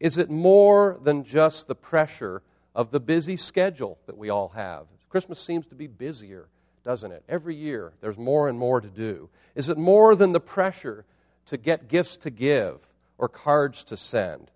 Is 0.00 0.18
it 0.18 0.30
more 0.30 0.98
than 1.02 1.24
just 1.24 1.68
the 1.68 1.74
pressure 1.74 2.42
of 2.74 2.90
the 2.90 3.00
busy 3.00 3.36
schedule 3.36 3.98
that 4.06 4.16
we 4.16 4.30
all 4.30 4.48
have? 4.50 4.86
Christmas 5.08 5.40
seems 5.40 5.66
to 5.66 5.74
be 5.74 5.86
busier 5.86 6.48
doesn't 6.84 7.12
it? 7.12 7.22
Every 7.28 7.54
year, 7.54 7.92
there's 8.00 8.18
more 8.18 8.48
and 8.48 8.58
more 8.58 8.80
to 8.80 8.88
do. 8.88 9.28
Is 9.54 9.68
it 9.68 9.76
more 9.76 10.14
than 10.14 10.32
the 10.32 10.40
pressure 10.40 11.04
to 11.46 11.56
get 11.56 11.88
gifts 11.88 12.16
to 12.18 12.30
give 12.30 12.80
or 13.18 13.28
cards 13.28 13.84
to 13.84 13.96
send? 13.96 14.50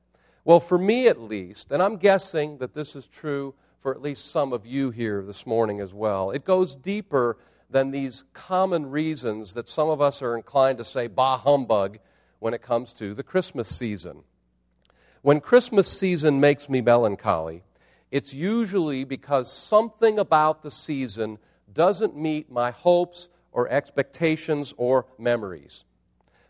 Well, 0.44 0.60
for 0.60 0.78
me 0.78 1.08
at 1.08 1.20
least, 1.20 1.72
and 1.72 1.82
I'm 1.82 1.96
guessing 1.96 2.58
that 2.58 2.74
this 2.74 2.94
is 2.94 3.06
true 3.06 3.54
for 3.78 3.92
at 3.92 4.02
least 4.02 4.30
some 4.30 4.52
of 4.52 4.64
you 4.64 4.90
here 4.90 5.22
this 5.22 5.46
morning 5.46 5.80
as 5.80 5.92
well, 5.92 6.30
it 6.30 6.44
goes 6.44 6.74
deeper 6.74 7.36
than 7.70 7.90
these 7.90 8.24
common 8.32 8.90
reasons 8.90 9.54
that 9.54 9.68
some 9.68 9.88
of 9.88 10.00
us 10.00 10.22
are 10.22 10.36
inclined 10.36 10.78
to 10.78 10.84
say, 10.84 11.06
bah 11.06 11.36
humbug, 11.36 11.98
when 12.38 12.54
it 12.54 12.62
comes 12.62 12.94
to 12.94 13.14
the 13.14 13.22
Christmas 13.22 13.68
season. 13.68 14.22
When 15.22 15.40
Christmas 15.40 15.88
season 15.88 16.40
makes 16.40 16.68
me 16.68 16.80
melancholy, 16.82 17.62
it's 18.10 18.34
usually 18.34 19.04
because 19.04 19.50
something 19.50 20.18
about 20.18 20.62
the 20.62 20.70
season 20.70 21.38
doesn't 21.74 22.16
meet 22.16 22.50
my 22.50 22.70
hopes 22.70 23.28
or 23.52 23.68
expectations 23.68 24.72
or 24.76 25.06
memories. 25.18 25.84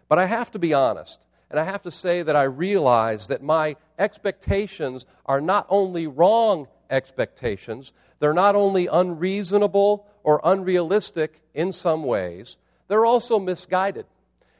But 0.08 0.18
I 0.18 0.26
have 0.26 0.50
to 0.52 0.58
be 0.58 0.74
honest, 0.74 1.24
and 1.50 1.58
I 1.58 1.64
have 1.64 1.82
to 1.82 1.90
say 1.90 2.22
that 2.22 2.36
I 2.36 2.44
realize 2.44 3.28
that 3.28 3.42
my 3.42 3.76
expectations 3.98 5.06
are 5.26 5.40
not 5.40 5.66
only 5.68 6.06
wrong 6.06 6.68
expectations, 6.90 7.92
they're 8.18 8.32
not 8.34 8.54
only 8.54 8.86
unreasonable 8.86 10.06
or 10.22 10.40
unrealistic 10.44 11.42
in 11.52 11.72
some 11.72 12.04
ways, 12.04 12.56
they're 12.88 13.04
also 13.04 13.38
misguided. 13.38 14.06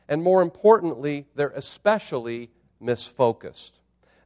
And 0.09 0.23
more 0.23 0.43
importantly, 0.43 1.27
they're 1.35 1.49
especially 1.51 2.51
misfocused. 2.83 3.73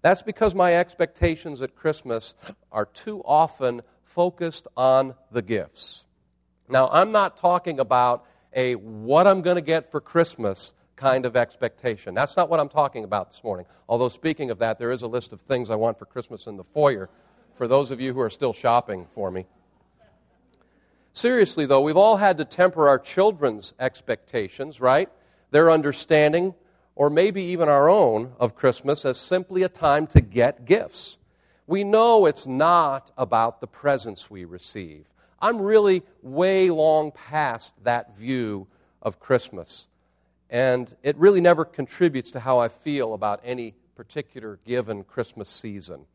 That's 0.03 0.23
because 0.23 0.55
my 0.55 0.75
expectations 0.75 1.63
at 1.63 1.77
Christmas 1.77 2.35
are 2.73 2.87
too 2.87 3.23
often 3.25 3.83
focused 4.03 4.67
on 4.77 5.15
the 5.31 5.43
gifts. 5.43 6.05
Now, 6.69 6.89
I'm 6.91 7.13
not 7.13 7.37
talking 7.37 7.81
about 7.81 8.27
a 8.55 8.75
what 8.75 9.27
I'm 9.27 9.43
going 9.43 9.57
to 9.57 9.63
get 9.63 9.91
for 9.91 10.01
Christmas 10.01 10.75
kind 10.97 11.25
of 11.25 11.37
expectation. 11.37 12.15
That's 12.15 12.37
not 12.37 12.51
what 12.51 12.61
I'm 12.61 12.69
talking 12.69 13.05
about 13.05 13.31
this 13.31 13.43
morning. 13.43 13.67
Although, 13.89 14.09
speaking 14.09 14.51
of 14.51 14.59
that, 14.59 14.79
there 14.79 14.91
is 14.91 15.03
a 15.03 15.07
list 15.07 15.33
of 15.33 15.41
things 15.41 15.71
I 15.71 15.77
want 15.77 15.99
for 15.99 16.05
Christmas 16.05 16.47
in 16.47 16.57
the 16.57 16.65
foyer 16.65 17.09
for 17.55 17.69
those 17.69 17.91
of 17.91 18.01
you 18.01 18.13
who 18.13 18.21
are 18.21 18.31
still 18.31 18.53
shopping 18.53 19.07
for 19.13 19.31
me. 19.31 19.47
Seriously, 21.13 21.67
though, 21.67 21.81
we've 21.81 21.97
all 21.97 22.17
had 22.17 22.39
to 22.39 22.45
temper 22.45 22.89
our 22.89 22.99
children's 22.99 23.75
expectations, 23.81 24.81
right? 24.81 25.09
Their 25.51 25.71
understanding, 25.71 26.55
or 26.95 27.11
maybe 27.11 27.43
even 27.43 27.69
our 27.69 27.89
own, 27.89 28.33
of 28.39 28.55
Christmas 28.55 29.05
as 29.05 29.19
simply 29.19 29.63
a 29.63 29.69
time 29.69 30.07
to 30.09 30.21
get 30.21 30.65
gifts. 30.65 31.19
We 31.67 31.83
know 31.83 32.27
it's 32.27 32.47
not 32.47 33.11
about 33.17 33.61
the 33.61 33.67
presents 33.67 34.31
we 34.31 34.45
receive. 34.45 35.07
I'm 35.41 35.61
really 35.61 36.03
way 36.23 36.71
long 36.71 37.13
past 37.13 37.75
that 37.85 38.17
view 38.17 38.67
of 39.03 39.21
Christmas. 39.21 39.87
And 40.51 40.95
it 41.03 41.17
really 41.17 41.41
never 41.41 41.65
contributes 41.65 42.31
to 42.33 42.41
how 42.41 42.59
I 42.59 42.69
feel 42.69 43.15
about 43.15 43.41
any 43.45 43.75
particular 43.95 44.59
given 44.65 45.05
Christmas 45.05 45.51
season. 45.51 46.07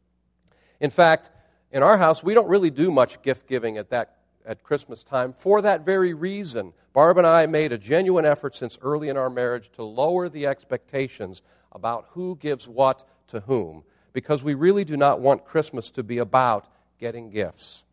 In 0.79 0.89
fact, 0.89 1.31
in 1.71 1.83
our 1.83 1.97
house, 1.97 2.23
we 2.23 2.33
don't 2.33 2.47
really 2.47 2.69
do 2.69 2.91
much 2.91 3.21
gift 3.21 3.47
giving 3.47 3.77
at 3.77 3.89
that 3.89 4.17
at 4.45 4.63
Christmas 4.63 5.03
time 5.03 5.33
for 5.37 5.61
that 5.61 5.85
very 5.85 6.13
reason. 6.13 6.73
Barb 6.93 7.17
and 7.17 7.25
I 7.25 7.45
made 7.45 7.71
a 7.71 7.77
genuine 7.77 8.25
effort 8.25 8.55
since 8.55 8.77
early 8.81 9.09
in 9.09 9.17
our 9.17 9.29
marriage 9.29 9.71
to 9.73 9.83
lower 9.83 10.29
the 10.29 10.47
expectations 10.47 11.41
about 11.71 12.07
who 12.09 12.37
gives 12.39 12.67
what 12.67 13.07
to 13.27 13.39
whom 13.41 13.83
because 14.11 14.43
we 14.43 14.53
really 14.53 14.83
do 14.83 14.95
not 14.97 15.19
want 15.19 15.45
Christmas 15.45 15.89
to 15.91 16.03
be 16.03 16.19
about 16.19 16.67
getting 16.99 17.29
gifts. 17.29 17.83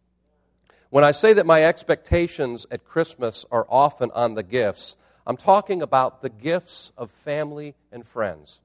When 0.91 1.05
I 1.05 1.13
say 1.13 1.33
that 1.35 1.47
my 1.47 1.63
expectations 1.63 2.67
at 2.73 2.85
Christmas 2.85 3.47
are 3.53 3.65
often 3.69 4.11
on 4.11 4.35
the 4.35 4.43
gifts, 4.43 4.97
I'm 5.25 5.37
talking 5.37 5.83
about 5.83 6.21
the 6.21 6.29
gifts 6.29 6.91
of 6.99 7.13
family 7.13 7.77
and 7.93 8.05
friends. 8.05 8.59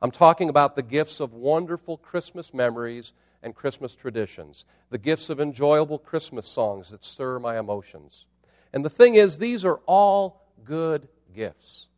I'm 0.00 0.12
talking 0.12 0.48
about 0.48 0.76
the 0.76 0.84
gifts 0.84 1.18
of 1.18 1.32
wonderful 1.32 1.96
Christmas 1.96 2.54
memories 2.54 3.14
and 3.42 3.52
Christmas 3.52 3.96
traditions, 3.96 4.64
the 4.90 4.98
gifts 4.98 5.28
of 5.28 5.40
enjoyable 5.40 5.98
Christmas 5.98 6.46
songs 6.46 6.90
that 6.90 7.02
stir 7.02 7.40
my 7.40 7.58
emotions. 7.58 8.26
And 8.72 8.84
the 8.84 8.90
thing 8.90 9.16
is, 9.16 9.38
these 9.38 9.64
are 9.64 9.80
all 9.86 10.46
good 10.64 11.08
gifts. 11.34 11.88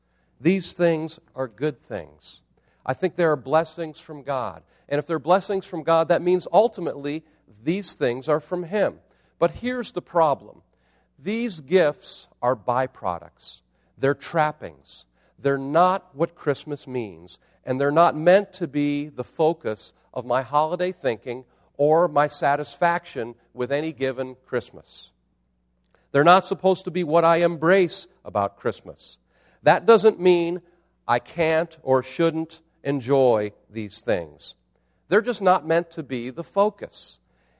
These 0.40 0.72
things 0.72 1.20
are 1.34 1.46
good 1.46 1.82
things. 1.82 2.40
I 2.86 2.94
think 2.94 3.16
they 3.16 3.24
are 3.24 3.36
blessings 3.36 4.00
from 4.00 4.22
God. 4.22 4.62
And 4.88 4.98
if 4.98 5.04
they're 5.04 5.18
blessings 5.18 5.66
from 5.66 5.82
God, 5.82 6.08
that 6.08 6.22
means 6.22 6.48
ultimately 6.50 7.22
these 7.62 7.92
things 7.92 8.30
are 8.30 8.40
from 8.40 8.62
Him. 8.62 9.00
But 9.38 9.52
here's 9.52 9.92
the 9.92 10.02
problem 10.02 10.62
these 11.18 11.60
gifts 11.60 12.28
are 12.40 12.56
byproducts, 12.56 13.60
they're 13.96 14.14
trappings. 14.14 15.04
They're 15.40 15.56
not 15.56 16.16
what 16.16 16.34
Christmas 16.34 16.88
means, 16.88 17.38
and 17.64 17.80
they're 17.80 17.92
not 17.92 18.16
meant 18.16 18.52
to 18.54 18.66
be 18.66 19.08
the 19.08 19.22
focus 19.22 19.92
of 20.12 20.26
my 20.26 20.42
holiday 20.42 20.90
thinking 20.90 21.44
or 21.76 22.08
my 22.08 22.26
satisfaction 22.26 23.36
with 23.54 23.70
any 23.70 23.92
given 23.92 24.36
Christmas. 24.46 25.12
They're 26.10 26.24
not 26.24 26.44
supposed 26.44 26.84
to 26.84 26.90
be 26.90 27.04
what 27.04 27.24
I 27.24 27.36
embrace 27.36 28.08
about 28.24 28.56
Christmas. 28.56 29.18
That 29.62 29.86
doesn't 29.86 30.18
mean 30.18 30.60
I 31.06 31.20
can't 31.20 31.78
or 31.82 32.02
shouldn't 32.02 32.60
enjoy 32.82 33.52
these 33.70 34.00
things. 34.00 34.54
They're 35.08 35.22
just 35.22 35.42
not 35.42 35.66
meant 35.66 35.90
to 35.92 36.02
be 36.02 36.30
the 36.30 36.44
focus. 36.44 37.18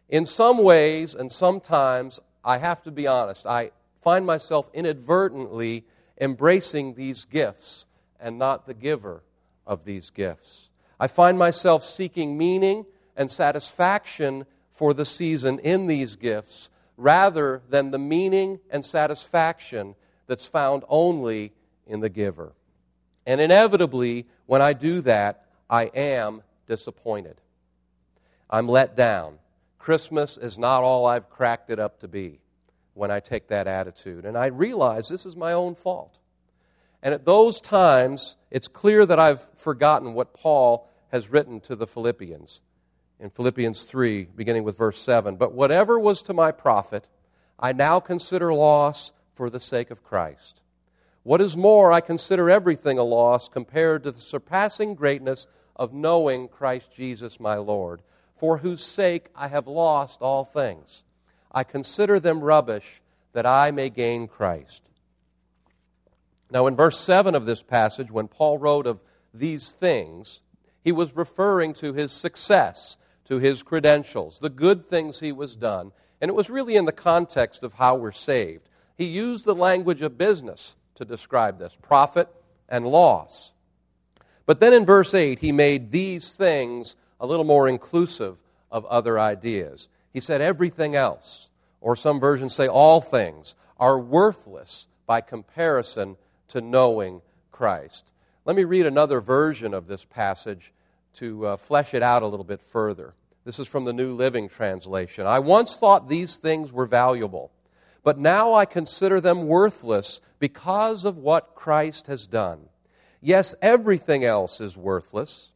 In 0.09 0.25
some 0.25 0.59
ways, 0.59 1.15
and 1.15 1.31
sometimes, 1.31 2.19
I 2.45 2.59
have 2.59 2.83
to 2.83 2.91
be 2.91 3.07
honest, 3.07 3.47
I 3.47 3.73
find 4.01 4.25
myself 4.25 4.71
inadvertently 4.73 5.85
embracing 6.21 6.95
these 6.95 7.25
gifts 7.25 7.85
and 8.19 8.39
not 8.39 8.67
the 8.67 8.75
giver 8.75 9.23
of 9.67 9.85
these 9.85 10.11
gifts. 10.11 10.71
I 10.99 11.07
find 11.07 11.39
myself 11.39 11.85
seeking 11.85 12.39
meaning 12.39 12.87
and 13.17 13.31
satisfaction 13.31 14.47
for 14.71 14.95
the 14.95 15.05
season 15.05 15.59
in 15.61 15.87
these 15.87 16.17
gifts 16.17 16.71
rather 16.97 17.63
than 17.69 17.91
the 17.91 17.99
meaning 17.99 18.61
and 18.71 18.85
satisfaction 18.85 19.95
that's 20.27 20.47
found 20.47 20.85
only 20.89 21.53
in 21.87 22.01
the 22.01 22.09
giver. 22.09 22.53
And 23.27 23.41
inevitably, 23.41 24.27
when 24.47 24.63
I 24.63 24.73
do 24.73 25.01
that, 25.03 25.45
I 25.69 25.85
am 25.85 26.43
disappointed. 26.67 27.37
I'm 28.51 28.69
let 28.69 28.97
down. 28.97 29.39
Christmas 29.79 30.37
is 30.37 30.59
not 30.59 30.83
all 30.83 31.07
I've 31.07 31.31
cracked 31.31 31.71
it 31.71 31.79
up 31.79 32.01
to 32.01 32.09
be 32.09 32.41
when 32.95 33.11
I 33.11 33.21
take 33.21 33.49
that 33.49 33.67
attitude. 33.67 34.25
And 34.25 34.37
I 34.37 34.47
realize 34.47 35.09
this 35.09 35.25
is 35.25 35.37
my 35.37 35.53
own 35.53 35.75
fault. 35.75 36.19
And 37.03 37.15
at 37.15 37.25
those 37.25 37.61
times, 37.61 38.37
it's 38.51 38.69
clear 38.69 39.07
that 39.07 39.21
I've 39.21 39.41
forgotten 39.57 40.15
what 40.15 40.35
Paul 40.35 40.89
has 41.13 41.31
written 41.31 41.61
to 41.61 41.77
the 41.77 41.87
Philippians 41.87 42.61
in 43.21 43.31
Philippians 43.31 43.85
3, 43.85 44.29
beginning 44.37 44.65
with 44.65 44.79
verse 44.79 45.01
7. 45.01 45.37
But 45.37 45.53
whatever 45.53 45.99
was 45.99 46.23
to 46.23 46.35
my 46.35 46.53
profit, 46.53 47.09
I 47.59 47.73
now 47.73 48.01
consider 48.01 48.53
loss 48.53 49.13
for 49.35 49.51
the 49.51 49.61
sake 49.61 49.91
of 49.91 50.05
Christ. 50.05 50.61
What 51.23 51.41
is 51.41 51.57
more, 51.57 51.93
I 51.93 52.01
consider 52.01 52.49
everything 52.49 52.99
a 52.99 53.03
loss 53.03 53.49
compared 53.49 54.05
to 54.05 54.13
the 54.13 54.21
surpassing 54.21 54.95
greatness 54.95 55.47
of 55.77 55.93
knowing 55.93 56.49
Christ 56.49 56.93
Jesus 56.93 57.41
my 57.41 57.57
Lord, 57.57 58.03
for 58.39 58.59
whose 58.59 58.85
sake 58.85 59.29
I 59.35 59.49
have 59.49 59.67
lost 59.67 60.23
all 60.23 60.45
things. 60.45 61.03
I 61.51 61.65
consider 61.65 62.21
them 62.21 62.41
rubbish 62.41 63.03
that 63.33 63.47
I 63.47 63.71
may 63.71 63.91
gain 63.91 64.29
Christ. 64.29 64.83
Now, 66.51 66.67
in 66.67 66.77
verse 66.77 66.99
7 66.99 67.35
of 67.35 67.47
this 67.47 67.63
passage, 67.63 68.11
when 68.11 68.29
Paul 68.29 68.59
wrote 68.59 68.87
of 68.87 69.01
these 69.35 69.71
things, 69.71 70.41
he 70.83 70.93
was 70.93 71.15
referring 71.15 71.75
to 71.75 71.93
his 71.93 72.13
success, 72.13 72.97
to 73.27 73.39
his 73.39 73.63
credentials, 73.63 74.39
the 74.39 74.49
good 74.49 74.89
things 74.89 75.21
he 75.21 75.33
was 75.33 75.57
done. 75.57 75.93
And 76.21 76.31
it 76.31 76.35
was 76.35 76.49
really 76.49 76.77
in 76.77 76.87
the 76.87 76.93
context 76.93 77.63
of 77.63 77.75
how 77.75 77.97
we're 77.97 78.13
saved. 78.13 78.69
He 78.97 79.05
used 79.05 79.45
the 79.45 79.55
language 79.55 80.03
of 80.03 80.19
business 80.19 80.75
to 80.95 81.05
describe 81.05 81.59
this 81.59 81.77
profit 81.81 82.29
and 82.69 82.87
loss. 82.87 83.53
But 84.47 84.61
then 84.61 84.73
in 84.73 84.87
verse 84.87 85.13
8, 85.13 85.39
he 85.41 85.53
made 85.53 85.93
these 85.93 86.33
things 86.33 86.97
a 87.21 87.27
little 87.27 87.45
more 87.45 87.69
inclusive 87.69 88.37
of 88.71 88.85
other 88.87 89.19
ideas. 89.19 89.89
He 90.13 90.21
said, 90.21 90.41
everything 90.41 90.95
else, 90.95 91.51
or 91.81 91.97
some 91.97 92.21
versions 92.21 92.55
say 92.55 92.69
all 92.69 93.01
things, 93.01 93.55
are 93.79 93.99
worthless 93.99 94.87
by 95.07 95.21
comparison 95.21 96.17
to 96.49 96.61
knowing 96.61 97.21
Christ. 97.51 98.11
Let 98.45 98.57
me 98.57 98.65
read 98.65 98.87
another 98.87 99.21
version 99.21 99.75
of 99.75 99.87
this 99.87 100.05
passage 100.05 100.73
to 101.15 101.47
uh, 101.47 101.57
flesh 101.57 101.95
it 101.95 102.03
out 102.03 102.23
a 102.23 102.27
little 102.27 102.45
bit 102.45 102.63
further. 102.63 103.15
This 103.45 103.59
is 103.59 103.69
from 103.69 103.85
the 103.85 103.93
New 103.93 104.15
Living 104.15 104.49
Translation. 104.49 105.27
I 105.27 105.39
once 105.39 105.77
thought 105.79 106.09
these 106.09 106.37
things 106.37 106.73
were 106.73 106.87
valuable, 106.87 107.51
but 108.03 108.19
now 108.19 108.55
I 108.55 108.65
consider 108.65 109.21
them 109.21 109.47
worthless 109.47 110.21
because 110.39 111.05
of 111.05 111.17
what 111.17 111.55
Christ 111.55 112.07
has 112.07 112.27
done. 112.27 112.61
Yes, 113.21 113.55
everything 113.61 114.25
else 114.25 114.61
is 114.61 114.77
worthless 114.77 115.53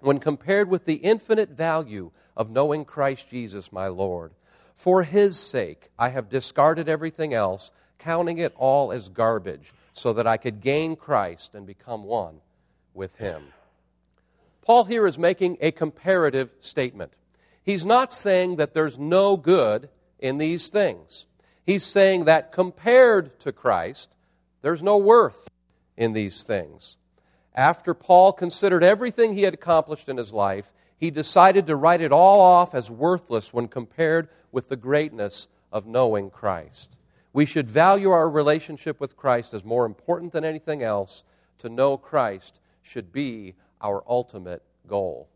when 0.00 0.18
compared 0.18 0.68
with 0.68 0.84
the 0.84 0.94
infinite 0.94 1.50
value 1.50 2.10
of 2.36 2.50
knowing 2.50 2.84
Christ 2.84 3.28
Jesus, 3.28 3.72
my 3.72 3.88
Lord. 3.88 4.32
For 4.76 5.02
his 5.02 5.38
sake, 5.38 5.90
I 5.98 6.08
have 6.08 6.30
discarded 6.30 6.88
everything 6.88 7.34
else, 7.34 7.70
counting 7.98 8.38
it 8.38 8.54
all 8.56 8.92
as 8.92 9.08
garbage, 9.08 9.72
so 9.92 10.12
that 10.14 10.26
I 10.26 10.38
could 10.38 10.60
gain 10.60 10.96
Christ 10.96 11.54
and 11.54 11.66
become 11.66 12.04
one 12.04 12.40
with 12.94 13.16
him. 13.16 13.42
Paul 14.62 14.84
here 14.84 15.06
is 15.06 15.18
making 15.18 15.58
a 15.60 15.70
comparative 15.70 16.50
statement. 16.60 17.12
He's 17.62 17.84
not 17.84 18.12
saying 18.12 18.56
that 18.56 18.72
there's 18.72 18.98
no 18.98 19.36
good 19.36 19.88
in 20.18 20.38
these 20.38 20.68
things. 20.68 21.26
He's 21.64 21.84
saying 21.84 22.24
that 22.24 22.52
compared 22.52 23.38
to 23.40 23.52
Christ, 23.52 24.14
there's 24.62 24.82
no 24.82 24.96
worth 24.96 25.48
in 25.96 26.12
these 26.12 26.42
things. 26.42 26.96
After 27.54 27.94
Paul 27.94 28.32
considered 28.32 28.84
everything 28.84 29.34
he 29.34 29.42
had 29.42 29.54
accomplished 29.54 30.08
in 30.08 30.16
his 30.16 30.32
life, 30.32 30.72
he 30.96 31.10
decided 31.10 31.66
to 31.66 31.76
write 31.76 32.00
it 32.00 32.12
all 32.12 32.40
off 32.40 32.74
as 32.74 32.90
worthless 32.90 33.52
when 33.52 33.68
compared 33.68 34.28
with 34.52 34.68
the 34.68 34.76
greatness 34.76 35.48
of 35.72 35.86
knowing 35.86 36.30
Christ. 36.30 36.96
We 37.32 37.46
should 37.46 37.70
value 37.70 38.10
our 38.10 38.28
relationship 38.28 39.00
with 39.00 39.16
Christ 39.16 39.54
as 39.54 39.64
more 39.64 39.86
important 39.86 40.32
than 40.32 40.44
anything 40.44 40.82
else. 40.82 41.24
To 41.58 41.68
know 41.68 41.96
Christ 41.96 42.58
should 42.82 43.12
be 43.12 43.54
our 43.80 44.02
ultimate 44.06 44.62
goal. 44.86 45.28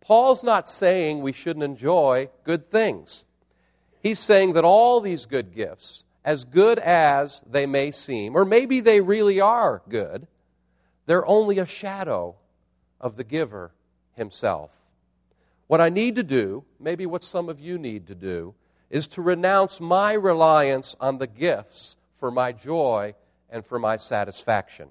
Paul's 0.00 0.42
not 0.42 0.68
saying 0.68 1.20
we 1.20 1.32
shouldn't 1.32 1.64
enjoy 1.64 2.30
good 2.44 2.70
things. 2.70 3.24
He's 4.00 4.18
saying 4.18 4.52
that 4.54 4.64
all 4.64 5.00
these 5.00 5.26
good 5.26 5.54
gifts, 5.54 6.04
as 6.24 6.44
good 6.44 6.78
as 6.78 7.42
they 7.48 7.66
may 7.66 7.90
seem, 7.90 8.36
or 8.36 8.44
maybe 8.44 8.80
they 8.80 9.00
really 9.00 9.40
are 9.40 9.82
good, 9.88 10.26
they're 11.08 11.26
only 11.26 11.58
a 11.58 11.64
shadow 11.64 12.36
of 13.00 13.16
the 13.16 13.24
giver 13.24 13.72
himself. 14.12 14.78
What 15.66 15.80
I 15.80 15.88
need 15.88 16.16
to 16.16 16.22
do, 16.22 16.64
maybe 16.78 17.06
what 17.06 17.24
some 17.24 17.48
of 17.48 17.58
you 17.58 17.78
need 17.78 18.06
to 18.08 18.14
do, 18.14 18.54
is 18.90 19.08
to 19.08 19.22
renounce 19.22 19.80
my 19.80 20.12
reliance 20.12 20.94
on 21.00 21.16
the 21.16 21.26
gifts 21.26 21.96
for 22.14 22.30
my 22.30 22.52
joy 22.52 23.14
and 23.48 23.64
for 23.64 23.78
my 23.78 23.96
satisfaction, 23.96 24.88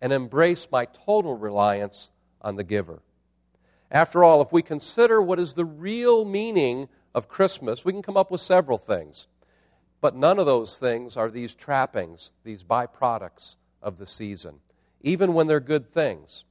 and 0.00 0.12
embrace 0.12 0.66
my 0.72 0.86
total 0.86 1.36
reliance 1.36 2.10
on 2.42 2.56
the 2.56 2.64
giver. 2.64 3.00
After 3.88 4.24
all, 4.24 4.42
if 4.42 4.52
we 4.52 4.62
consider 4.62 5.22
what 5.22 5.38
is 5.38 5.54
the 5.54 5.64
real 5.64 6.24
meaning 6.24 6.88
of 7.14 7.28
Christmas, 7.28 7.84
we 7.84 7.92
can 7.92 8.02
come 8.02 8.16
up 8.16 8.32
with 8.32 8.40
several 8.40 8.78
things. 8.78 9.28
But 10.00 10.16
none 10.16 10.40
of 10.40 10.46
those 10.46 10.76
things 10.76 11.16
are 11.16 11.30
these 11.30 11.54
trappings, 11.54 12.32
these 12.42 12.64
byproducts 12.64 13.54
of 13.80 13.98
the 13.98 14.06
season, 14.06 14.58
even 15.02 15.34
when 15.34 15.46
they're 15.46 15.60
good 15.60 15.92
things. 15.92 16.44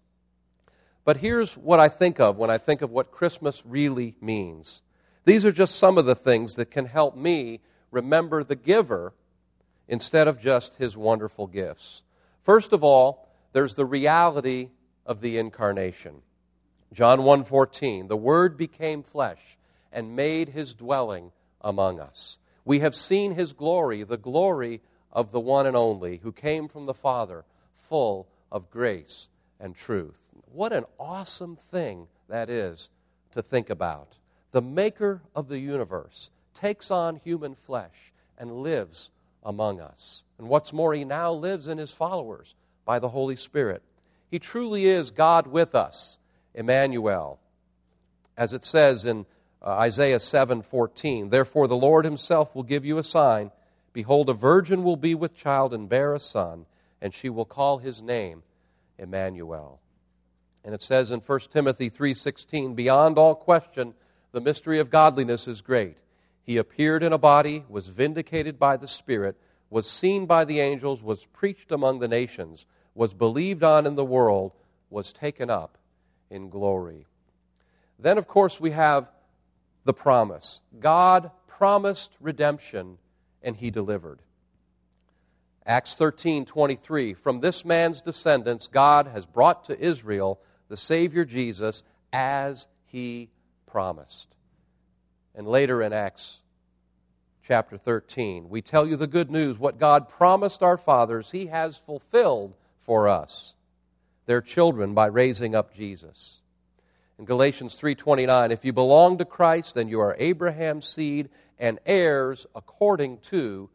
But 1.06 1.18
here's 1.18 1.58
what 1.58 1.80
I 1.80 1.90
think 1.90 2.20
of 2.20 2.38
when 2.38 2.50
I 2.50 2.58
think 2.58 2.82
of 2.82 2.92
what 2.92 3.12
Christmas 3.12 3.64
really 3.66 4.16
means. 4.22 4.82
These 5.26 5.46
are 5.46 5.52
just 5.52 5.76
some 5.76 5.98
of 5.98 6.06
the 6.06 6.16
things 6.16 6.56
that 6.56 6.72
can 6.72 6.86
help 6.86 7.16
me 7.16 7.62
remember 7.92 8.44
the 8.44 8.56
giver 8.56 9.14
instead 9.88 10.28
of 10.28 10.40
just 10.40 10.76
his 10.76 10.96
wonderful 10.96 11.48
gifts. 11.48 12.04
First 12.44 12.74
of 12.74 12.84
all, 12.84 13.28
there's 13.54 13.76
the 13.76 13.86
reality 13.86 14.70
of 15.06 15.22
the 15.22 15.38
incarnation. 15.38 16.22
John 16.94 17.20
1:14 17.20 18.08
The 18.08 18.18
word 18.18 18.58
became 18.58 19.04
flesh 19.04 19.58
and 19.92 20.16
made 20.16 20.50
his 20.50 20.76
dwelling 20.76 21.32
among 21.62 22.00
us. 22.00 22.38
We 22.66 22.80
have 22.80 22.96
seen 22.96 23.32
his 23.32 23.54
glory, 23.54 24.04
the 24.04 24.18
glory 24.18 24.82
of 25.12 25.32
the 25.32 25.40
one 25.40 25.66
and 25.66 25.76
only 25.76 26.18
who 26.18 26.32
came 26.32 26.68
from 26.68 26.86
the 26.86 26.94
Father, 26.94 27.46
full 27.74 28.28
of 28.52 28.70
grace 28.70 29.28
and 29.60 29.76
truth. 29.76 30.30
What 30.52 30.74
an 30.74 30.86
awesome 31.00 31.56
thing 31.56 32.08
that 32.28 32.50
is 32.50 32.90
to 33.34 33.42
think 33.42 33.70
about. 33.70 34.16
The 34.52 34.62
maker 34.62 35.22
of 35.36 35.48
the 35.48 35.60
universe 35.60 36.30
takes 36.54 36.90
on 36.90 37.18
human 37.18 37.56
flesh 37.56 38.12
and 38.38 38.64
lives 38.64 39.12
among 39.44 39.80
us. 39.80 40.24
And 40.38 40.48
what's 40.48 40.74
more, 40.74 40.94
he 40.94 41.04
now 41.06 41.32
lives 41.32 41.68
in 41.68 41.78
his 41.78 41.92
followers 41.92 42.56
by 42.86 43.00
the 43.00 43.10
Holy 43.10 43.36
Spirit. 43.36 43.84
He 44.30 44.40
truly 44.40 44.86
is 44.86 45.12
God 45.12 45.48
with 45.48 45.76
us 45.76 46.18
Emmanuel. 46.54 47.40
As 48.38 48.54
it 48.54 48.64
says 48.64 49.06
in 49.06 49.26
uh, 49.62 49.72
Isaiah 49.72 50.20
7:14, 50.20 51.30
"Therefore 51.30 51.68
the 51.68 51.76
Lord 51.76 52.06
himself 52.06 52.56
will 52.56 52.64
give 52.64 52.86
you 52.86 52.98
a 52.98 53.04
sign: 53.04 53.52
behold 53.94 54.30
a 54.30 54.34
virgin 54.34 54.84
will 54.84 54.96
be 54.96 55.14
with 55.14 55.36
child 55.36 55.74
and 55.74 55.90
bear 55.90 56.14
a 56.14 56.20
son, 56.20 56.66
and 57.02 57.14
she 57.14 57.30
will 57.30 57.46
call 57.46 57.78
his 57.78 58.02
name 58.02 58.44
Emmanuel." 58.98 59.80
And 60.64 60.76
it 60.76 60.82
says 60.82 61.12
in 61.12 61.22
1 61.22 61.52
Timothy 61.52 61.90
3:16, 61.90 62.76
"Beyond 62.76 63.18
all 63.18 63.36
question, 63.36 63.96
the 64.32 64.42
mystery 64.42 64.80
of 64.80 64.90
godliness 64.90 65.48
is 65.48 65.62
great. 65.62 65.98
He 66.44 66.58
appeared 66.58 67.04
in 67.04 67.14
a 67.14 67.18
body, 67.18 67.66
was 67.70 67.88
vindicated 67.88 68.60
by 68.60 68.78
the 68.78 68.88
Spirit, 68.88 69.38
was 69.70 69.90
seen 69.90 70.26
by 70.26 70.46
the 70.46 70.60
angels, 70.60 71.02
was 71.02 71.26
preached 71.28 71.72
among 71.72 72.00
the 72.00 72.08
nations, 72.08 72.66
was 72.96 73.14
believed 73.14 73.64
on 73.64 73.86
in 73.86 73.96
the 73.96 74.06
world, 74.06 74.54
was 74.90 75.14
taken 75.14 75.50
up 75.50 75.78
in 76.30 76.50
glory. 76.50 77.06
Then, 77.98 78.18
of 78.18 78.28
course, 78.28 78.60
we 78.60 78.72
have 78.72 79.12
the 79.84 79.94
promise. 79.94 80.62
God 80.80 81.32
promised 81.48 82.16
redemption, 82.20 82.98
and 83.42 83.56
he 83.56 83.70
delivered. 83.70 84.22
Acts 85.70 85.94
13 85.94 86.46
23. 86.46 87.14
From 87.14 87.42
this 87.42 87.64
man's 87.64 88.02
descendants, 88.02 88.68
God 88.68 89.06
has 89.06 89.28
brought 89.28 89.66
to 89.66 89.80
Israel 89.80 90.42
the 90.68 90.76
Savior 90.76 91.26
Jesus 91.26 91.84
as 92.12 92.68
he 92.86 93.30
promised. 93.68 94.30
And 95.36 95.48
later 95.48 95.84
in 95.84 95.94
Acts 95.94 96.40
chapter 97.44 97.78
13, 97.78 98.50
we 98.50 98.64
tell 98.64 98.88
you 98.88 98.96
the 98.96 99.06
good 99.06 99.30
news. 99.30 99.60
What 99.60 99.78
God 99.78 100.10
promised 100.10 100.64
our 100.64 100.76
fathers, 100.76 101.30
he 101.30 101.46
has 101.46 101.78
fulfilled 101.78 102.56
for 102.82 103.08
us 103.08 103.54
their 104.26 104.42
children 104.42 104.96
by 104.96 105.06
raising 105.06 105.54
up 105.54 105.76
Jesus. 105.76 106.42
In 107.20 107.26
Galatians 107.26 107.76
3:29, 107.76 108.50
if 108.50 108.66
you 108.66 108.74
belong 108.74 109.20
to 109.20 109.26
Christ, 109.26 109.76
then 109.76 109.88
you 109.88 110.00
are 110.00 110.16
Abraham's 110.18 110.88
seed 110.88 111.30
and 111.60 111.78
heirs 111.86 112.48
according 112.56 113.20
to 113.20 113.70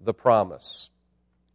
the 0.00 0.14
promise. 0.14 0.88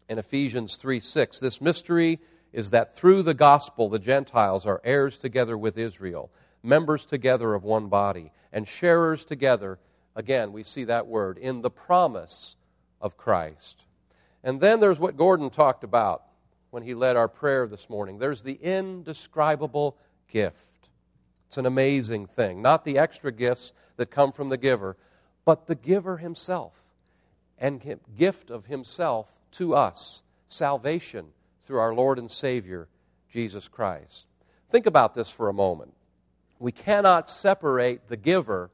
In 0.09 0.17
Ephesians 0.17 0.77
3:6, 0.77 1.39
this 1.39 1.59
mystery 1.59 2.19
is 2.53 2.69
that 2.71 2.95
through 2.95 3.23
the 3.23 3.33
gospel 3.33 3.89
the 3.89 3.99
Gentiles 3.99 4.65
are 4.65 4.81
heirs 4.83 5.19
together 5.19 5.57
with 5.57 5.77
Israel, 5.77 6.31
members 6.63 7.05
together 7.05 7.53
of 7.53 7.63
one 7.63 7.87
body, 7.87 8.31
and 8.53 8.67
sharers 8.67 9.25
together, 9.25 9.79
again, 10.15 10.53
we 10.53 10.63
see 10.63 10.85
that 10.85 11.07
word, 11.07 11.37
in 11.37 11.61
the 11.61 11.69
promise 11.69 12.55
of 13.01 13.17
Christ. 13.17 13.83
And 14.43 14.61
then 14.61 14.79
there's 14.79 14.99
what 14.99 15.17
Gordon 15.17 15.49
talked 15.49 15.83
about 15.83 16.23
when 16.69 16.83
he 16.83 16.93
led 16.93 17.17
our 17.17 17.27
prayer 17.27 17.67
this 17.67 17.89
morning. 17.89 18.17
There's 18.17 18.43
the 18.43 18.59
indescribable 18.61 19.97
gift. 20.29 20.89
It's 21.47 21.57
an 21.57 21.65
amazing 21.65 22.27
thing. 22.27 22.61
Not 22.61 22.85
the 22.85 22.97
extra 22.97 23.31
gifts 23.31 23.73
that 23.97 24.11
come 24.11 24.31
from 24.31 24.49
the 24.49 24.57
giver, 24.57 24.95
but 25.43 25.67
the 25.67 25.75
giver 25.75 26.17
himself 26.17 26.93
and 27.57 27.99
gift 28.15 28.49
of 28.49 28.65
himself 28.65 29.36
to 29.51 29.75
us 29.75 30.21
salvation 30.47 31.27
through 31.63 31.79
our 31.79 31.93
Lord 31.93 32.19
and 32.19 32.31
Savior, 32.31 32.87
Jesus 33.29 33.67
Christ. 33.67 34.25
Think 34.69 34.85
about 34.85 35.13
this 35.13 35.29
for 35.29 35.49
a 35.49 35.53
moment. 35.53 35.93
We 36.59 36.71
cannot 36.71 37.29
separate 37.29 38.07
the 38.07 38.17
giver 38.17 38.71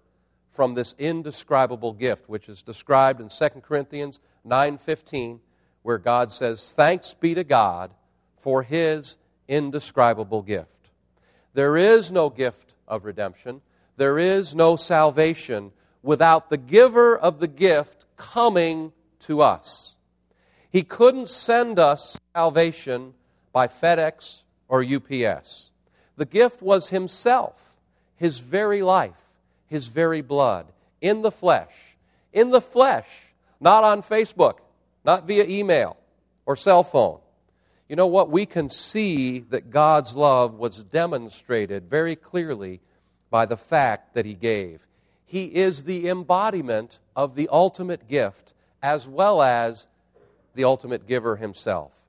from 0.50 0.76
this 0.76 0.94
indescribable 0.98 1.94
gift, 1.94 2.30
which 2.30 2.48
is 2.48 2.62
described 2.62 3.20
in 3.20 3.30
2 3.30 3.64
Corinthians 3.64 4.20
9:15, 4.44 5.42
where 5.82 5.98
God 5.98 6.32
says, 6.32 6.72
"Thanks 6.72 7.14
be 7.14 7.34
to 7.34 7.44
God 7.44 7.94
for 8.38 8.64
his 8.64 9.18
indescribable 9.48 10.44
gift." 10.44 10.90
There 11.54 11.76
is 11.76 12.12
no 12.12 12.30
gift 12.30 12.76
of 12.88 13.06
redemption. 13.06 13.62
There 13.98 14.18
is 14.18 14.56
no 14.56 14.76
salvation 14.76 15.72
without 16.02 16.50
the 16.50 16.58
giver 16.58 17.18
of 17.18 17.40
the 17.40 17.48
gift 17.48 18.06
coming 18.16 18.94
to 19.20 19.42
us. 19.42 19.93
He 20.74 20.82
couldn't 20.82 21.28
send 21.28 21.78
us 21.78 22.20
salvation 22.36 23.14
by 23.52 23.68
FedEx 23.68 24.42
or 24.68 24.84
UPS. 24.84 25.70
The 26.18 26.26
gift 26.26 26.64
was 26.64 26.90
Himself, 26.90 27.78
His 28.16 28.40
very 28.40 28.82
life, 28.82 29.38
His 29.68 29.86
very 29.86 30.22
blood, 30.22 30.66
in 31.00 31.22
the 31.22 31.30
flesh. 31.30 31.96
In 32.34 32.50
the 32.50 32.60
flesh, 32.60 33.36
not 33.62 33.84
on 33.84 34.02
Facebook, 34.02 34.58
not 35.06 35.28
via 35.28 35.46
email 35.46 35.96
or 36.48 36.56
cell 36.56 36.82
phone. 36.82 37.20
You 37.88 37.96
know 37.96 38.08
what? 38.08 38.32
We 38.32 38.48
can 38.48 38.68
see 38.68 39.40
that 39.52 39.70
God's 39.70 40.16
love 40.16 40.56
was 40.56 40.84
demonstrated 40.84 41.88
very 41.88 42.16
clearly 42.16 42.82
by 43.30 43.46
the 43.46 43.58
fact 43.58 44.16
that 44.16 44.26
He 44.26 44.34
gave. 44.34 44.88
He 45.24 45.46
is 45.46 45.84
the 45.84 46.10
embodiment 46.10 47.00
of 47.16 47.36
the 47.36 47.48
ultimate 47.52 48.08
gift 48.08 48.54
as 48.82 49.08
well 49.08 49.44
as 49.44 49.88
the 50.54 50.64
ultimate 50.64 51.08
giver 51.08 51.36
himself. 51.38 52.06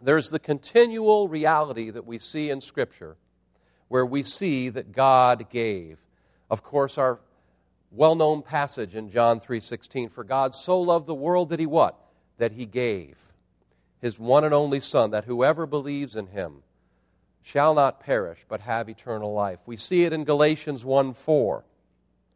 There's 0.00 0.30
the 0.30 0.38
continual 0.38 1.28
reality 1.28 1.90
that 1.90 2.06
we 2.06 2.18
see 2.18 2.50
in 2.50 2.60
Scripture 2.60 3.16
where 3.88 4.06
we 4.06 4.22
see 4.22 4.68
that 4.68 4.92
God 4.92 5.50
gave. 5.50 5.98
Of 6.50 6.62
course, 6.62 6.98
our 6.98 7.18
well-known 7.90 8.42
passage 8.42 8.94
in 8.94 9.10
John 9.10 9.40
3:16 9.40 10.10
for 10.10 10.24
God 10.24 10.54
so 10.54 10.80
loved 10.80 11.06
the 11.06 11.14
world 11.14 11.48
that 11.48 11.58
he 11.58 11.66
what? 11.66 11.98
That 12.36 12.52
he 12.52 12.66
gave 12.66 13.28
his 14.00 14.18
one 14.18 14.44
and 14.44 14.54
only 14.54 14.80
son 14.80 15.10
that 15.10 15.24
whoever 15.24 15.66
believes 15.66 16.16
in 16.16 16.28
him 16.28 16.62
shall 17.42 17.74
not 17.74 18.00
perish 18.00 18.44
but 18.48 18.60
have 18.60 18.88
eternal 18.88 19.32
life. 19.32 19.58
We 19.66 19.76
see 19.76 20.04
it 20.04 20.12
in 20.12 20.24
Galatians 20.24 20.84
1 20.84 21.12
4 21.14 21.64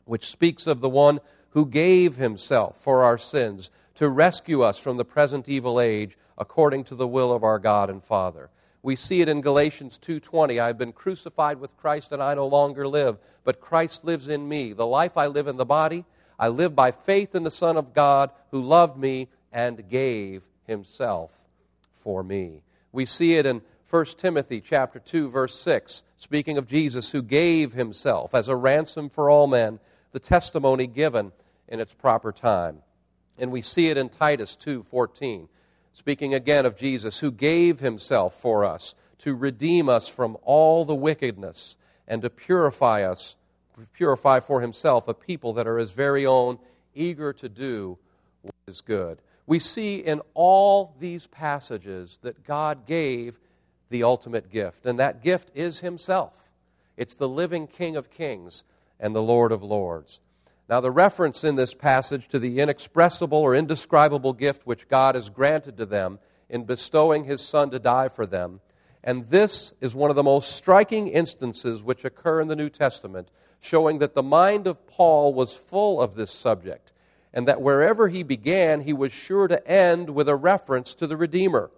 which 0.04 0.28
speaks 0.28 0.66
of 0.66 0.80
the 0.80 0.88
one 0.88 1.20
who 1.50 1.64
gave 1.64 2.16
himself 2.16 2.76
for 2.76 3.04
our 3.04 3.18
sins 3.18 3.70
to 3.94 4.08
rescue 4.08 4.62
us 4.62 4.78
from 4.78 4.96
the 4.96 5.04
present 5.04 5.48
evil 5.48 5.80
age 5.80 6.16
according 6.38 6.84
to 6.84 6.94
the 6.94 7.08
will 7.08 7.32
of 7.32 7.44
our 7.44 7.58
God 7.58 7.90
and 7.90 8.02
Father. 8.02 8.50
We 8.82 8.96
see 8.96 9.20
it 9.20 9.28
in 9.28 9.42
Galatians 9.42 9.98
2:20, 9.98 10.58
I've 10.58 10.78
been 10.78 10.92
crucified 10.92 11.60
with 11.60 11.76
Christ 11.76 12.10
and 12.10 12.22
I 12.22 12.34
no 12.34 12.46
longer 12.46 12.88
live, 12.88 13.18
but 13.44 13.60
Christ 13.60 14.04
lives 14.04 14.26
in 14.26 14.48
me. 14.48 14.72
The 14.72 14.86
life 14.86 15.16
I 15.16 15.26
live 15.26 15.46
in 15.46 15.56
the 15.56 15.64
body, 15.64 16.04
I 16.38 16.48
live 16.48 16.74
by 16.74 16.90
faith 16.90 17.34
in 17.34 17.44
the 17.44 17.50
Son 17.50 17.76
of 17.76 17.94
God 17.94 18.30
who 18.50 18.60
loved 18.60 18.98
me 18.98 19.28
and 19.52 19.88
gave 19.88 20.42
himself 20.64 21.46
for 21.92 22.24
me. 22.24 22.62
We 22.90 23.06
see 23.06 23.36
it 23.36 23.46
in 23.46 23.62
1 23.88 24.18
Timothy 24.18 24.60
chapter 24.60 24.98
2 24.98 25.28
verse 25.28 25.54
6, 25.60 26.02
speaking 26.16 26.58
of 26.58 26.66
Jesus 26.66 27.10
who 27.10 27.22
gave 27.22 27.74
himself 27.74 28.34
as 28.34 28.48
a 28.48 28.56
ransom 28.56 29.08
for 29.08 29.30
all 29.30 29.46
men 29.46 29.78
the 30.10 30.18
testimony 30.18 30.86
given 30.86 31.30
in 31.68 31.78
its 31.78 31.94
proper 31.94 32.32
time. 32.32 32.82
And 33.38 33.50
we 33.50 33.60
see 33.60 33.88
it 33.88 33.96
in 33.96 34.08
Titus 34.08 34.56
2:14, 34.56 35.48
speaking 35.92 36.34
again 36.34 36.66
of 36.66 36.76
Jesus 36.76 37.18
who 37.20 37.30
gave 37.30 37.80
himself 37.80 38.34
for 38.34 38.64
us 38.64 38.94
to 39.18 39.34
redeem 39.34 39.88
us 39.88 40.08
from 40.08 40.36
all 40.42 40.84
the 40.84 40.94
wickedness 40.94 41.76
and 42.06 42.22
to 42.22 42.30
purify 42.30 43.02
us 43.02 43.36
purify 43.94 44.40
for 44.40 44.60
himself 44.60 45.08
a 45.08 45.14
people 45.14 45.54
that 45.54 45.66
are 45.66 45.78
his 45.78 45.92
very 45.92 46.26
own 46.26 46.58
eager 46.94 47.32
to 47.32 47.48
do 47.48 47.98
what 48.42 48.54
is 48.66 48.80
good. 48.80 49.18
We 49.46 49.58
see 49.58 49.96
in 49.96 50.20
all 50.34 50.94
these 51.00 51.26
passages 51.26 52.18
that 52.22 52.44
God 52.44 52.86
gave 52.86 53.38
the 53.90 54.02
ultimate 54.02 54.50
gift, 54.50 54.86
and 54.86 54.98
that 54.98 55.22
gift 55.22 55.50
is 55.54 55.80
himself. 55.80 56.50
It's 56.96 57.14
the 57.14 57.28
living 57.28 57.66
King 57.66 57.96
of 57.96 58.10
Kings 58.10 58.64
and 59.00 59.14
the 59.14 59.22
Lord 59.22 59.52
of 59.52 59.62
Lords. 59.62 60.20
Now, 60.68 60.80
the 60.80 60.90
reference 60.90 61.44
in 61.44 61.56
this 61.56 61.74
passage 61.74 62.28
to 62.28 62.38
the 62.38 62.60
inexpressible 62.60 63.38
or 63.38 63.54
indescribable 63.54 64.32
gift 64.32 64.66
which 64.66 64.88
God 64.88 65.14
has 65.14 65.28
granted 65.28 65.76
to 65.76 65.86
them 65.86 66.18
in 66.48 66.64
bestowing 66.64 67.24
His 67.24 67.40
Son 67.40 67.70
to 67.70 67.78
die 67.78 68.08
for 68.08 68.26
them, 68.26 68.60
and 69.04 69.28
this 69.30 69.74
is 69.80 69.94
one 69.94 70.10
of 70.10 70.16
the 70.16 70.22
most 70.22 70.52
striking 70.52 71.08
instances 71.08 71.82
which 71.82 72.04
occur 72.04 72.40
in 72.40 72.48
the 72.48 72.56
New 72.56 72.70
Testament, 72.70 73.28
showing 73.60 73.98
that 73.98 74.14
the 74.14 74.22
mind 74.22 74.66
of 74.66 74.86
Paul 74.86 75.34
was 75.34 75.56
full 75.56 76.00
of 76.00 76.14
this 76.14 76.30
subject, 76.30 76.92
and 77.34 77.48
that 77.48 77.60
wherever 77.60 78.08
he 78.08 78.22
began, 78.22 78.82
he 78.82 78.92
was 78.92 79.12
sure 79.12 79.48
to 79.48 79.66
end 79.66 80.10
with 80.10 80.28
a 80.28 80.36
reference 80.36 80.94
to 80.94 81.06
the 81.06 81.16
Redeemer. 81.16 81.70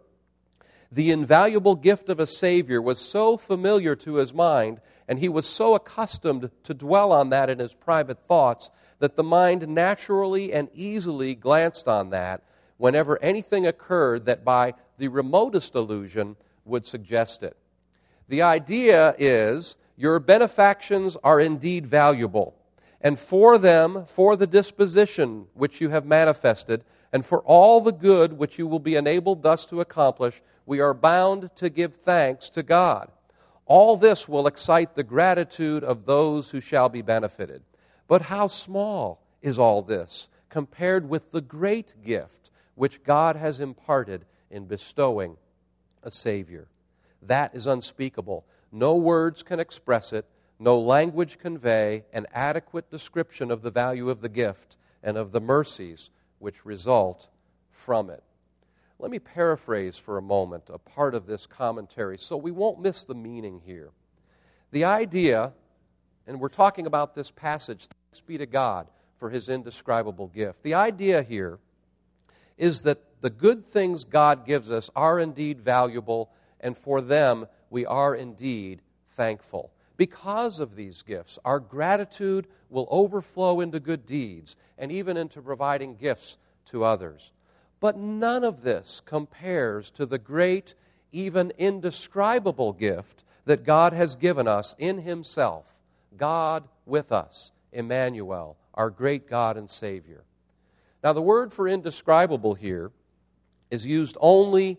The 0.93 1.11
invaluable 1.11 1.75
gift 1.75 2.09
of 2.09 2.21
a 2.21 2.27
Savior 2.27 2.81
was 2.81 3.01
so 3.01 3.37
familiar 3.37 3.97
to 3.97 4.17
his 4.17 4.35
mind 4.35 4.81
and 5.09 5.19
he 5.19 5.29
was 5.29 5.47
so 5.47 5.75
accustomed 5.75 6.51
to 6.63 6.75
dwell 6.75 7.13
on 7.13 7.31
that 7.31 7.51
in 7.51 7.59
his 7.59 7.75
private 7.75 8.19
thoughts 8.27 8.71
that 8.99 9.17
the 9.17 9.23
mind 9.23 9.69
naturally 9.69 10.53
and 10.53 10.69
easily 10.75 11.35
glanced 11.35 11.87
on 11.89 12.11
that 12.11 12.43
whenever 12.77 13.23
anything 13.23 13.67
occurred 13.67 14.25
that 14.27 14.45
by 14.45 14.75
the 14.99 15.09
remotest 15.09 15.75
illusion 15.75 16.37
would 16.65 16.87
suggest 16.87 17.43
it. 17.43 17.57
The 18.29 18.43
idea 18.43 19.15
is 19.19 19.77
your 19.97 20.19
benefactions 20.19 21.17
are 21.23 21.41
indeed 21.41 21.87
valuable, 21.87 22.57
and 23.01 23.19
for 23.19 23.59
them, 23.59 24.07
for 24.07 24.35
the 24.35 24.47
disposition 24.47 25.47
which 25.53 25.81
you 25.81 25.91
have 25.91 26.07
manifested, 26.07 26.85
and 27.13 27.25
for 27.25 27.43
all 27.43 27.81
the 27.81 27.93
good 27.93 28.33
which 28.33 28.59
you 28.59 28.67
will 28.67 28.81
be 28.81 28.97
enabled 28.97 29.43
thus 29.43 29.67
to 29.67 29.81
accomplish, 29.81 30.41
we 30.67 30.81
are 30.81 30.95
bound 30.95 31.55
to 31.57 31.69
give 31.69 31.95
thanks 31.97 32.49
to 32.51 32.63
God. 32.63 33.11
All 33.67 33.97
this 33.97 34.29
will 34.29 34.47
excite 34.47 34.95
the 34.95 35.03
gratitude 35.03 35.85
of 35.85 36.05
those 36.05 36.51
who 36.51 36.61
shall 36.61 36.89
be 36.89 37.03
benefited. 37.03 37.63
But 38.07 38.23
how 38.23 38.47
small 38.47 39.23
is 39.41 39.59
all 39.59 39.83
this 39.83 40.29
compared 40.51 41.09
with 41.09 41.33
the 41.33 41.41
great 41.41 41.95
gift 42.05 42.51
which 42.75 43.03
God 43.03 43.37
has 43.37 43.61
imparted 43.61 44.27
in 44.51 44.67
bestowing 44.67 45.37
a 46.03 46.11
Savior? 46.11 46.69
That 47.23 47.55
is 47.55 47.67
unspeakable. 47.67 48.45
No 48.71 48.95
words 48.97 49.43
can 49.43 49.61
express 49.61 50.13
it, 50.13 50.27
no 50.59 50.79
language 50.79 51.39
convey 51.39 52.05
an 52.13 52.27
adequate 52.33 52.91
description 52.91 53.51
of 53.51 53.63
the 53.63 53.71
value 53.71 54.11
of 54.11 54.21
the 54.21 54.29
gift 54.29 54.77
and 55.03 55.17
of 55.17 55.33
the 55.33 55.41
mercies 55.41 56.11
which 56.39 56.67
result 56.67 57.29
from 57.71 58.11
it. 58.11 58.23
Let 58.99 59.11
me 59.11 59.19
paraphrase 59.19 59.97
for 59.97 60.17
a 60.17 60.23
moment 60.23 60.65
a 60.73 60.79
part 60.79 61.15
of 61.15 61.27
this 61.27 61.47
commentary 61.47 62.19
so 62.19 62.37
we 62.37 62.51
won't 62.51 62.81
miss 62.81 63.05
the 63.05 63.15
meaning 63.15 63.61
here. 63.65 63.91
The 64.71 64.85
idea, 64.85 65.53
and 66.27 66.41
we're 66.41 66.49
talking 66.49 66.87
about 66.87 67.15
this 67.15 67.31
passage, 67.31 67.87
thanks 68.11 68.21
be 68.21 68.39
to 68.39 68.47
God 68.47 68.87
for 69.17 69.31
his 69.31 69.49
indescribable 69.49 70.29
gift. 70.29 70.63
The 70.63 70.75
idea 70.75 71.23
here 71.23 71.59
is 72.57 72.83
that 72.83 73.21
the 73.21 73.31
good 73.31 73.67
things 73.67 74.05
God 74.05 74.47
gives 74.47 74.71
us 74.71 74.91
are 74.95 75.19
indeed 75.19 75.61
valuable, 75.61 76.31
and 76.61 76.77
for 76.77 77.01
them 77.01 77.47
we 77.71 77.85
are 77.87 78.15
indeed 78.15 78.83
thankful. 79.11 79.73
Because 79.97 80.61
of 80.61 80.77
these 80.77 81.03
gifts, 81.03 81.39
our 81.45 81.61
gratitude 81.61 82.47
will 82.69 82.89
overflow 82.91 83.61
into 83.61 83.81
good 83.81 84.07
deeds 84.07 84.57
and 84.77 84.91
even 84.91 85.17
into 85.17 85.41
providing 85.41 85.97
gifts 85.97 86.37
to 86.67 86.85
others. 86.85 87.33
But 87.85 87.99
none 87.99 88.45
of 88.45 88.63
this 88.63 89.03
compares 89.05 89.91
to 89.91 90.07
the 90.07 90.17
great, 90.17 90.75
even 91.13 91.53
indescribable 91.59 92.73
gift 92.73 93.25
that 93.45 93.63
God 93.63 93.93
has 93.93 94.17
given 94.17 94.49
us 94.49 94.75
in 94.79 95.01
Himself. 95.01 95.83
God 96.17 96.67
with 96.87 97.13
us, 97.13 97.53
Emmanuel, 97.75 98.57
our 98.73 98.89
great 98.89 99.29
God 99.29 99.59
and 99.59 99.69
Savior. 99.69 100.25
Now, 101.03 101.13
the 101.13 101.21
word 101.21 101.53
for 101.53 101.69
indescribable 101.69 102.55
here 102.55 102.91
is 103.71 103.85
used 103.85 104.17
only 104.19 104.79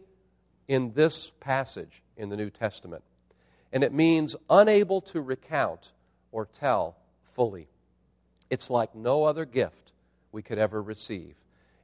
in 0.68 0.94
this 0.94 1.32
passage 1.40 2.02
in 2.18 2.30
the 2.30 2.38
New 2.38 2.50
Testament, 2.50 3.04
and 3.72 3.84
it 3.84 3.94
means 3.94 4.36
unable 4.50 5.00
to 5.02 5.22
recount 5.22 5.92
or 6.32 6.48
tell 6.48 6.98
fully. 7.22 7.68
It's 8.50 8.72
like 8.72 8.96
no 8.96 9.26
other 9.26 9.46
gift 9.46 9.92
we 10.32 10.42
could 10.42 10.58
ever 10.58 10.82
receive. 10.82 11.36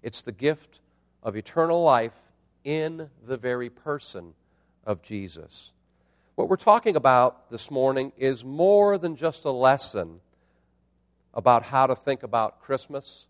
It's 0.02 0.24
the 0.24 0.32
gift 0.32 0.80
of 1.24 1.36
eternal 1.36 1.84
life 1.84 2.18
in 2.64 3.10
the 3.26 3.38
very 3.38 3.70
person 3.70 4.34
of 4.86 5.02
Jesus. 5.02 5.72
What 6.36 6.50
we're 6.50 6.56
talking 6.56 6.96
about 6.96 7.52
this 7.52 7.70
morning 7.70 8.12
is 8.18 8.44
more 8.44 8.98
than 8.98 9.16
just 9.16 9.46
a 9.46 9.52
lesson 9.52 10.22
about 11.34 11.64
how 11.64 11.88
to 11.88 11.96
think 11.96 12.24
about 12.24 12.62
Christmas 12.62 13.26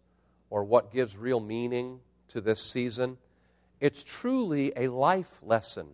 or 0.49 0.63
what 0.63 0.91
gives 0.91 1.15
real 1.15 1.39
meaning 1.39 1.99
to 2.29 2.41
this 2.41 2.61
season. 2.61 3.17
It's 3.79 4.03
truly 4.03 4.71
a 4.75 4.87
life 4.87 5.39
lesson 5.41 5.87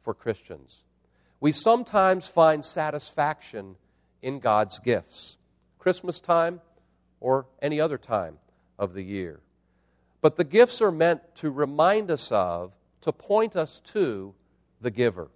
for 0.00 0.14
Christians. 0.14 0.80
We 1.40 1.52
sometimes 1.52 2.26
find 2.26 2.64
satisfaction 2.64 3.76
in 4.22 4.38
God's 4.38 4.78
gifts, 4.78 5.36
Christmas 5.78 6.20
time 6.20 6.60
or 7.20 7.46
any 7.60 7.80
other 7.80 7.98
time 7.98 8.38
of 8.78 8.94
the 8.94 9.02
year. 9.02 9.40
But 10.24 10.36
the 10.36 10.44
gifts 10.44 10.80
are 10.80 10.90
meant 10.90 11.20
to 11.34 11.50
remind 11.50 12.10
us 12.10 12.32
of, 12.32 12.72
to 13.02 13.12
point 13.12 13.56
us 13.56 13.80
to 13.92 14.32
the 14.80 14.90
giver. 14.90 15.28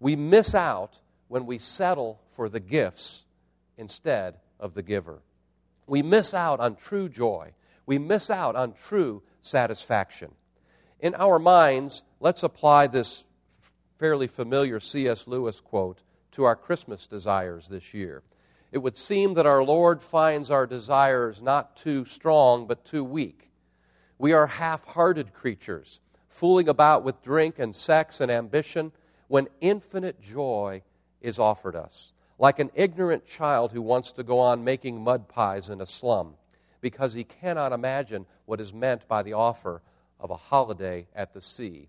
We 0.00 0.16
miss 0.16 0.54
out 0.54 0.98
when 1.28 1.46
we 1.46 1.56
settle 1.56 2.20
for 2.32 2.50
the 2.50 2.60
gifts 2.60 3.24
instead 3.78 4.34
of 4.60 4.74
the 4.74 4.82
giver. 4.82 5.22
We 5.86 6.02
miss 6.02 6.34
out 6.34 6.60
on 6.60 6.76
true 6.76 7.08
joy. 7.08 7.54
We 7.86 7.96
miss 7.96 8.28
out 8.28 8.54
on 8.54 8.74
true 8.74 9.22
satisfaction. 9.40 10.32
In 11.00 11.14
our 11.14 11.38
minds, 11.38 12.02
let's 12.20 12.42
apply 12.42 12.88
this 12.88 13.24
fairly 13.98 14.26
familiar 14.26 14.78
C.S. 14.78 15.26
Lewis 15.26 15.58
quote 15.58 16.02
to 16.32 16.44
our 16.44 16.54
Christmas 16.54 17.06
desires 17.06 17.68
this 17.68 17.94
year. 17.94 18.22
It 18.72 18.78
would 18.78 18.98
seem 18.98 19.32
that 19.32 19.46
our 19.46 19.64
Lord 19.64 20.02
finds 20.02 20.50
our 20.50 20.66
desires 20.66 21.40
not 21.40 21.76
too 21.76 22.04
strong, 22.04 22.66
but 22.66 22.84
too 22.84 23.02
weak. 23.02 23.47
We 24.18 24.32
are 24.32 24.46
half 24.46 24.84
hearted 24.84 25.32
creatures, 25.32 26.00
fooling 26.28 26.68
about 26.68 27.04
with 27.04 27.22
drink 27.22 27.58
and 27.58 27.74
sex 27.74 28.20
and 28.20 28.30
ambition 28.30 28.92
when 29.28 29.48
infinite 29.60 30.20
joy 30.20 30.82
is 31.20 31.38
offered 31.38 31.76
us, 31.76 32.12
like 32.38 32.58
an 32.58 32.70
ignorant 32.74 33.26
child 33.26 33.72
who 33.72 33.82
wants 33.82 34.12
to 34.12 34.22
go 34.22 34.40
on 34.40 34.64
making 34.64 35.02
mud 35.02 35.28
pies 35.28 35.68
in 35.68 35.80
a 35.80 35.86
slum 35.86 36.34
because 36.80 37.12
he 37.12 37.24
cannot 37.24 37.72
imagine 37.72 38.26
what 38.46 38.60
is 38.60 38.72
meant 38.72 39.06
by 39.08 39.22
the 39.22 39.32
offer 39.32 39.82
of 40.20 40.30
a 40.30 40.36
holiday 40.36 41.06
at 41.14 41.32
the 41.32 41.40
sea. 41.40 41.88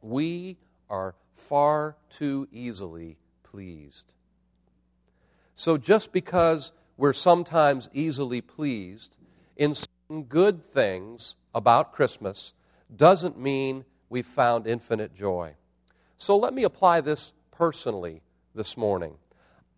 We 0.00 0.56
are 0.88 1.14
far 1.34 1.96
too 2.10 2.48
easily 2.52 3.16
pleased. 3.42 4.12
So, 5.54 5.76
just 5.76 6.12
because 6.12 6.72
we're 6.96 7.12
sometimes 7.12 7.88
easily 7.92 8.40
pleased 8.40 9.16
in 9.56 9.74
certain 9.74 10.24
good 10.24 10.70
things 10.72 11.34
about 11.58 11.92
Christmas 11.92 12.54
doesn't 12.94 13.36
mean 13.36 13.84
we've 14.08 14.24
found 14.24 14.66
infinite 14.68 15.12
joy. 15.12 15.54
So 16.16 16.36
let 16.36 16.54
me 16.54 16.62
apply 16.62 17.00
this 17.00 17.32
personally 17.50 18.22
this 18.54 18.76
morning. 18.76 19.16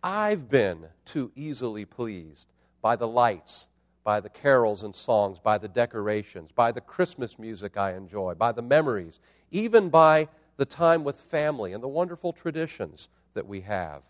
I've 0.03 0.47
been 0.47 0.85
too 1.05 1.31
easily 1.35 1.85
pleased 1.85 2.47
by 2.83 2.95
the 2.95 3.07
lights, 3.07 3.67
by 4.03 4.19
the 4.19 4.29
carols 4.29 4.83
and 4.83 4.93
songs, 4.93 5.39
by 5.39 5.57
the 5.57 5.67
decorations, 5.67 6.51
by 6.51 6.71
the 6.71 6.81
Christmas 6.81 7.39
music 7.39 7.77
I 7.77 7.93
enjoy, 7.95 8.35
by 8.35 8.51
the 8.51 8.61
memories, 8.61 9.19
even 9.49 9.89
by 9.89 10.27
the 10.57 10.65
time 10.65 11.03
with 11.03 11.17
family 11.19 11.73
and 11.73 11.81
the 11.81 11.87
wonderful 11.87 12.31
traditions 12.31 13.09
that 13.33 13.47
we 13.47 13.61
have. 13.61 14.03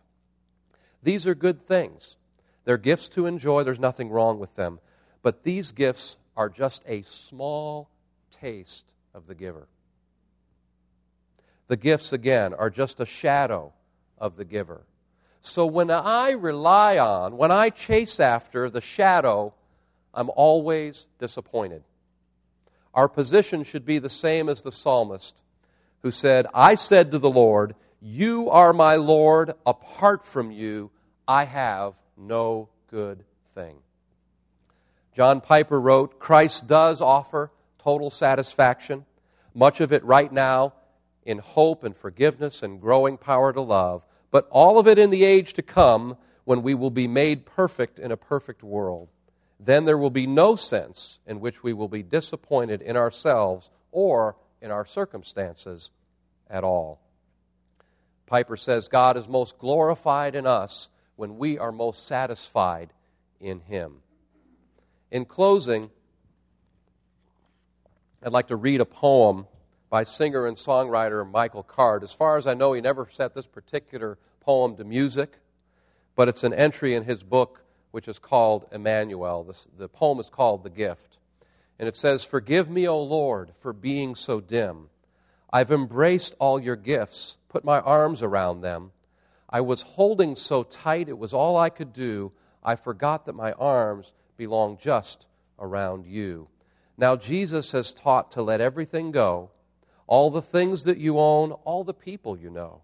These 1.01 1.25
are 1.25 1.35
good 1.35 1.65
things. 1.65 2.17
They're 2.65 2.77
gifts 2.77 3.07
to 3.09 3.27
enjoy, 3.27 3.63
there's 3.63 3.79
nothing 3.79 4.09
wrong 4.09 4.39
with 4.39 4.55
them. 4.55 4.81
But 5.21 5.43
these 5.43 5.71
gifts 5.71 6.17
are 6.35 6.49
just 6.49 6.83
a 6.87 7.01
small 7.03 7.89
taste 8.31 8.93
of 9.13 9.27
the 9.27 9.35
giver. 9.35 9.67
The 11.67 11.77
gifts, 11.77 12.11
again, 12.11 12.53
are 12.53 12.69
just 12.69 12.99
a 12.99 13.05
shadow 13.05 13.73
of 14.17 14.35
the 14.35 14.45
giver. 14.45 14.81
So 15.41 15.65
when 15.65 15.89
I 15.89 16.31
rely 16.31 16.97
on, 16.97 17.37
when 17.37 17.51
I 17.51 17.69
chase 17.69 18.19
after 18.19 18.69
the 18.69 18.81
shadow, 18.81 19.53
I'm 20.13 20.29
always 20.35 21.07
disappointed. 21.19 21.83
Our 22.93 23.07
position 23.07 23.63
should 23.63 23.85
be 23.85 23.99
the 23.99 24.09
same 24.09 24.49
as 24.49 24.61
the 24.61 24.71
psalmist 24.71 25.41
who 26.01 26.11
said, 26.11 26.45
I 26.53 26.75
said 26.75 27.11
to 27.11 27.19
the 27.19 27.29
Lord, 27.29 27.75
You 28.01 28.49
are 28.49 28.73
my 28.73 28.95
Lord, 28.95 29.53
apart 29.65 30.25
from 30.25 30.51
you, 30.51 30.91
I 31.27 31.45
have 31.45 31.93
no 32.17 32.69
good 32.89 33.23
thing. 33.55 33.77
John 35.15 35.41
Piper 35.41 35.79
wrote 35.79 36.19
Christ 36.19 36.67
does 36.67 37.01
offer 37.01 37.51
total 37.77 38.09
satisfaction, 38.09 39.05
much 39.53 39.81
of 39.81 39.91
it 39.91 40.03
right 40.03 40.31
now 40.31 40.73
in 41.25 41.39
hope 41.39 41.83
and 41.83 41.95
forgiveness 41.95 42.63
and 42.63 42.81
growing 42.81 43.17
power 43.17 43.51
to 43.53 43.61
love, 43.61 44.05
but 44.31 44.47
all 44.49 44.79
of 44.79 44.87
it 44.87 44.97
in 44.97 45.09
the 45.09 45.23
age 45.23 45.53
to 45.53 45.61
come 45.61 46.17
when 46.45 46.63
we 46.63 46.73
will 46.73 46.89
be 46.89 47.07
made 47.07 47.45
perfect 47.45 47.99
in 47.99 48.11
a 48.11 48.17
perfect 48.17 48.63
world. 48.63 49.09
Then 49.59 49.85
there 49.85 49.97
will 49.97 50.09
be 50.09 50.25
no 50.25 50.55
sense 50.55 51.19
in 51.27 51.39
which 51.39 51.61
we 51.61 51.73
will 51.73 51.87
be 51.87 52.01
disappointed 52.01 52.81
in 52.81 52.97
ourselves 52.97 53.69
or 53.91 54.35
in 54.61 54.71
our 54.71 54.85
circumstances 54.85 55.91
at 56.49 56.63
all. 56.63 56.99
Piper 58.25 58.57
says 58.57 58.87
God 58.87 59.17
is 59.17 59.27
most 59.27 59.59
glorified 59.59 60.35
in 60.35 60.47
us 60.47 60.89
when 61.15 61.37
we 61.37 61.59
are 61.59 61.71
most 61.71 62.07
satisfied 62.07 62.93
in 63.39 63.59
Him. 63.59 63.97
In 65.11 65.25
closing, 65.25 65.89
I'd 68.23 68.31
like 68.31 68.47
to 68.47 68.55
read 68.55 68.79
a 68.79 68.85
poem 68.85 69.45
by 69.89 70.05
singer 70.05 70.47
and 70.47 70.55
songwriter 70.55 71.29
Michael 71.29 71.63
Card. 71.63 72.03
As 72.03 72.13
far 72.13 72.37
as 72.37 72.47
I 72.47 72.53
know, 72.53 72.71
he 72.71 72.79
never 72.79 73.09
set 73.11 73.35
this 73.35 73.45
particular 73.45 74.17
poem 74.39 74.77
to 74.77 74.85
music, 74.85 75.33
but 76.15 76.29
it's 76.29 76.45
an 76.45 76.53
entry 76.53 76.93
in 76.93 77.03
his 77.03 77.23
book 77.23 77.65
which 77.91 78.07
is 78.07 78.19
called 78.19 78.67
Emmanuel. 78.71 79.43
The, 79.43 79.65
the 79.77 79.89
poem 79.89 80.17
is 80.21 80.29
called 80.29 80.63
The 80.63 80.69
Gift. 80.69 81.17
And 81.77 81.89
it 81.89 81.97
says, 81.97 82.23
Forgive 82.23 82.69
me, 82.69 82.87
O 82.87 83.01
Lord, 83.01 83.51
for 83.59 83.73
being 83.73 84.15
so 84.15 84.39
dim. 84.39 84.87
I've 85.51 85.71
embraced 85.71 86.35
all 86.39 86.57
your 86.57 86.77
gifts, 86.77 87.35
put 87.49 87.65
my 87.65 87.81
arms 87.81 88.23
around 88.23 88.61
them. 88.61 88.91
I 89.49 89.59
was 89.59 89.81
holding 89.81 90.37
so 90.37 90.63
tight, 90.63 91.09
it 91.09 91.17
was 91.17 91.33
all 91.33 91.57
I 91.57 91.69
could 91.69 91.91
do. 91.91 92.31
I 92.63 92.75
forgot 92.75 93.25
that 93.25 93.35
my 93.35 93.51
arms 93.53 94.13
belong 94.41 94.75
just 94.81 95.27
around 95.59 96.07
you. 96.07 96.47
Now, 96.97 97.15
Jesus 97.15 97.73
has 97.73 97.93
taught 97.93 98.31
to 98.31 98.41
let 98.41 98.59
everything 98.59 99.11
go, 99.11 99.51
all 100.07 100.31
the 100.31 100.41
things 100.41 100.85
that 100.85 100.97
you 100.97 101.19
own, 101.19 101.51
all 101.51 101.83
the 101.83 101.93
people 101.93 102.35
you 102.35 102.49
know. 102.49 102.81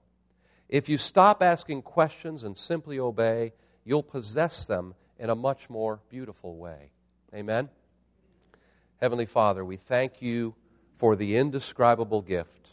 If 0.69 0.87
you 0.87 0.99
stop 0.99 1.41
asking 1.41 1.81
questions 1.81 2.43
and 2.43 2.55
simply 2.55 2.99
obey, 2.99 3.53
you'll 3.83 4.03
possess 4.03 4.65
them 4.65 4.93
in 5.17 5.31
a 5.31 5.35
much 5.35 5.67
more 5.67 5.99
beautiful 6.11 6.57
way. 6.57 6.91
Amen? 7.33 7.69
Heavenly 9.01 9.25
Father, 9.25 9.65
we 9.65 9.77
thank 9.77 10.21
you 10.21 10.53
for 10.93 11.15
the 11.15 11.37
indescribable 11.37 12.21
gift. 12.21 12.69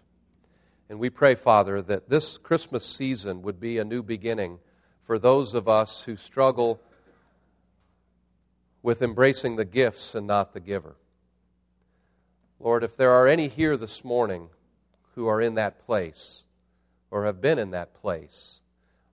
And 0.91 0.99
we 0.99 1.09
pray, 1.09 1.37
Father, 1.37 1.81
that 1.81 2.11
this 2.11 2.37
Christmas 2.37 2.85
season 2.85 3.41
would 3.41 3.59
be 3.59 3.79
a 3.79 3.85
new 3.85 4.03
beginning 4.03 4.59
for 5.03 5.19
those 5.19 5.55
of 5.55 5.69
us 5.69 6.03
who 6.03 6.17
struggle 6.17 6.83
with 8.85 9.01
embracing 9.01 9.57
the 9.57 9.65
gifts 9.65 10.15
and 10.15 10.27
not 10.27 10.53
the 10.53 10.61
giver. 10.61 10.95
Lord, 12.61 12.85
if 12.85 12.99
there 12.99 13.13
are 13.13 13.27
any 13.27 13.49
here 13.49 13.79
this 13.79 14.05
morning 14.05 14.51
who 15.15 15.27
are 15.27 15.41
in 15.41 15.55
that 15.55 15.85
place 15.87 16.45
or 17.11 17.25
have 17.25 17.41
been 17.41 17.59
in 17.59 17.71
that 17.71 17.95
place, 17.95 18.61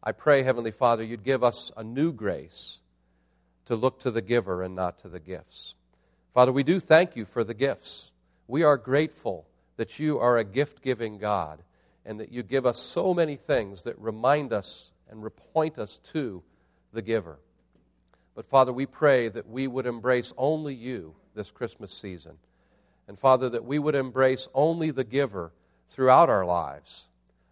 I 0.03 0.12
pray, 0.12 0.43
Heavenly 0.43 0.71
Father, 0.71 1.03
you'd 1.03 1.23
give 1.23 1.41
us 1.41 1.71
a 1.77 1.86
new 1.86 2.12
grace 2.12 2.81
to 3.63 3.77
look 3.77 4.01
to 4.01 4.12
the 4.12 4.21
giver 4.21 4.62
and 4.62 4.75
not 4.75 4.99
to 4.99 5.07
the 5.07 5.21
gifts. 5.21 5.75
Father, 6.34 6.51
we 6.51 6.63
do 6.63 6.81
thank 6.81 7.15
you 7.15 7.23
for 7.23 7.45
the 7.45 7.53
gifts. 7.53 8.12
We 8.49 8.63
are 8.63 8.75
grateful 8.75 9.47
that 9.77 9.99
you 9.99 10.19
are 10.19 10.38
a 10.38 10.43
gift 10.43 10.81
giving 10.81 11.17
God 11.17 11.62
and 12.05 12.19
that 12.19 12.34
you 12.34 12.43
give 12.43 12.65
us 12.65 12.77
so 12.77 13.13
many 13.13 13.38
things 13.38 13.84
that 13.84 13.97
remind 13.97 14.51
us 14.51 14.91
and 15.10 15.23
point 15.53 15.79
us 15.79 15.97
to 16.12 16.43
the 16.91 17.01
giver. 17.01 17.39
But 18.41 18.49
Father, 18.49 18.73
we 18.73 18.88
pray 18.88 19.27
that 19.27 19.47
we 19.47 19.67
would 19.67 19.86
embrace 19.86 20.34
only 20.36 20.73
you 20.73 21.13
this 21.36 21.51
Christmas 21.51 21.93
season. 21.93 22.38
And 23.08 23.19
Father, 23.19 23.49
that 23.49 23.65
we 23.65 23.77
would 23.77 23.93
embrace 23.93 24.49
only 24.56 24.89
the 24.89 25.04
giver 25.04 25.51
throughout 25.91 26.27
our 26.27 26.43
lives, 26.43 27.08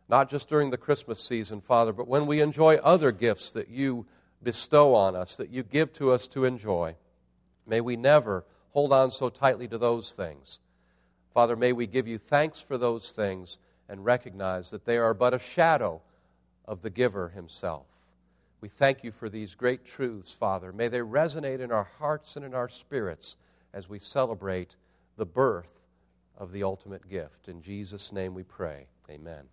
not 0.10 0.32
just 0.32 0.50
during 0.50 0.72
the 0.72 0.80
Christmas 0.80 1.24
season, 1.24 1.62
Father, 1.62 1.94
but 1.94 2.08
when 2.08 2.26
we 2.26 2.42
enjoy 2.42 2.78
other 2.78 3.12
gifts 3.12 3.52
that 3.52 3.70
you 3.70 4.08
bestow 4.42 4.96
on 4.96 5.16
us, 5.16 5.36
that 5.36 5.52
you 5.52 5.62
give 5.62 5.94
to 5.94 6.10
us 6.10 6.28
to 6.30 6.44
enjoy. 6.44 6.96
May 7.68 7.82
we 7.82 7.96
never 7.96 8.44
hold 8.72 8.92
on 8.92 9.12
so 9.12 9.30
tightly 9.30 9.68
to 9.68 9.78
those 9.78 10.14
things. 10.14 10.58
Father, 11.36 11.56
may 11.56 11.72
we 11.72 11.86
give 11.86 12.08
you 12.08 12.18
thanks 12.18 12.60
for 12.60 12.80
those 12.80 13.12
things 13.12 13.60
and 13.88 14.04
recognize 14.04 14.72
that 14.72 14.86
they 14.86 14.98
are 14.98 15.14
but 15.14 15.36
a 15.36 15.40
shadow 15.40 16.02
of 16.66 16.82
the 16.82 16.90
giver 16.90 17.30
himself. 17.30 17.86
We 18.62 18.68
thank 18.70 19.04
you 19.04 19.12
for 19.12 19.30
these 19.30 19.56
great 19.56 19.86
truths, 19.86 20.32
Father. 20.32 20.74
May 20.74 20.90
they 20.90 21.00
resonate 21.00 21.62
in 21.62 21.72
our 21.72 21.90
hearts 22.00 22.36
and 22.36 22.44
in 22.44 22.54
our 22.54 22.68
spirits 22.68 23.38
as 23.74 23.88
we 23.88 24.00
celebrate 24.00 24.76
the 25.16 25.26
birth 25.26 25.80
of 26.38 26.52
the 26.52 26.64
ultimate 26.64 27.08
gift. 27.10 27.48
In 27.48 27.62
Jesus' 27.62 28.12
name 28.12 28.34
we 28.34 28.44
pray. 28.44 28.88
Amen. 29.10 29.46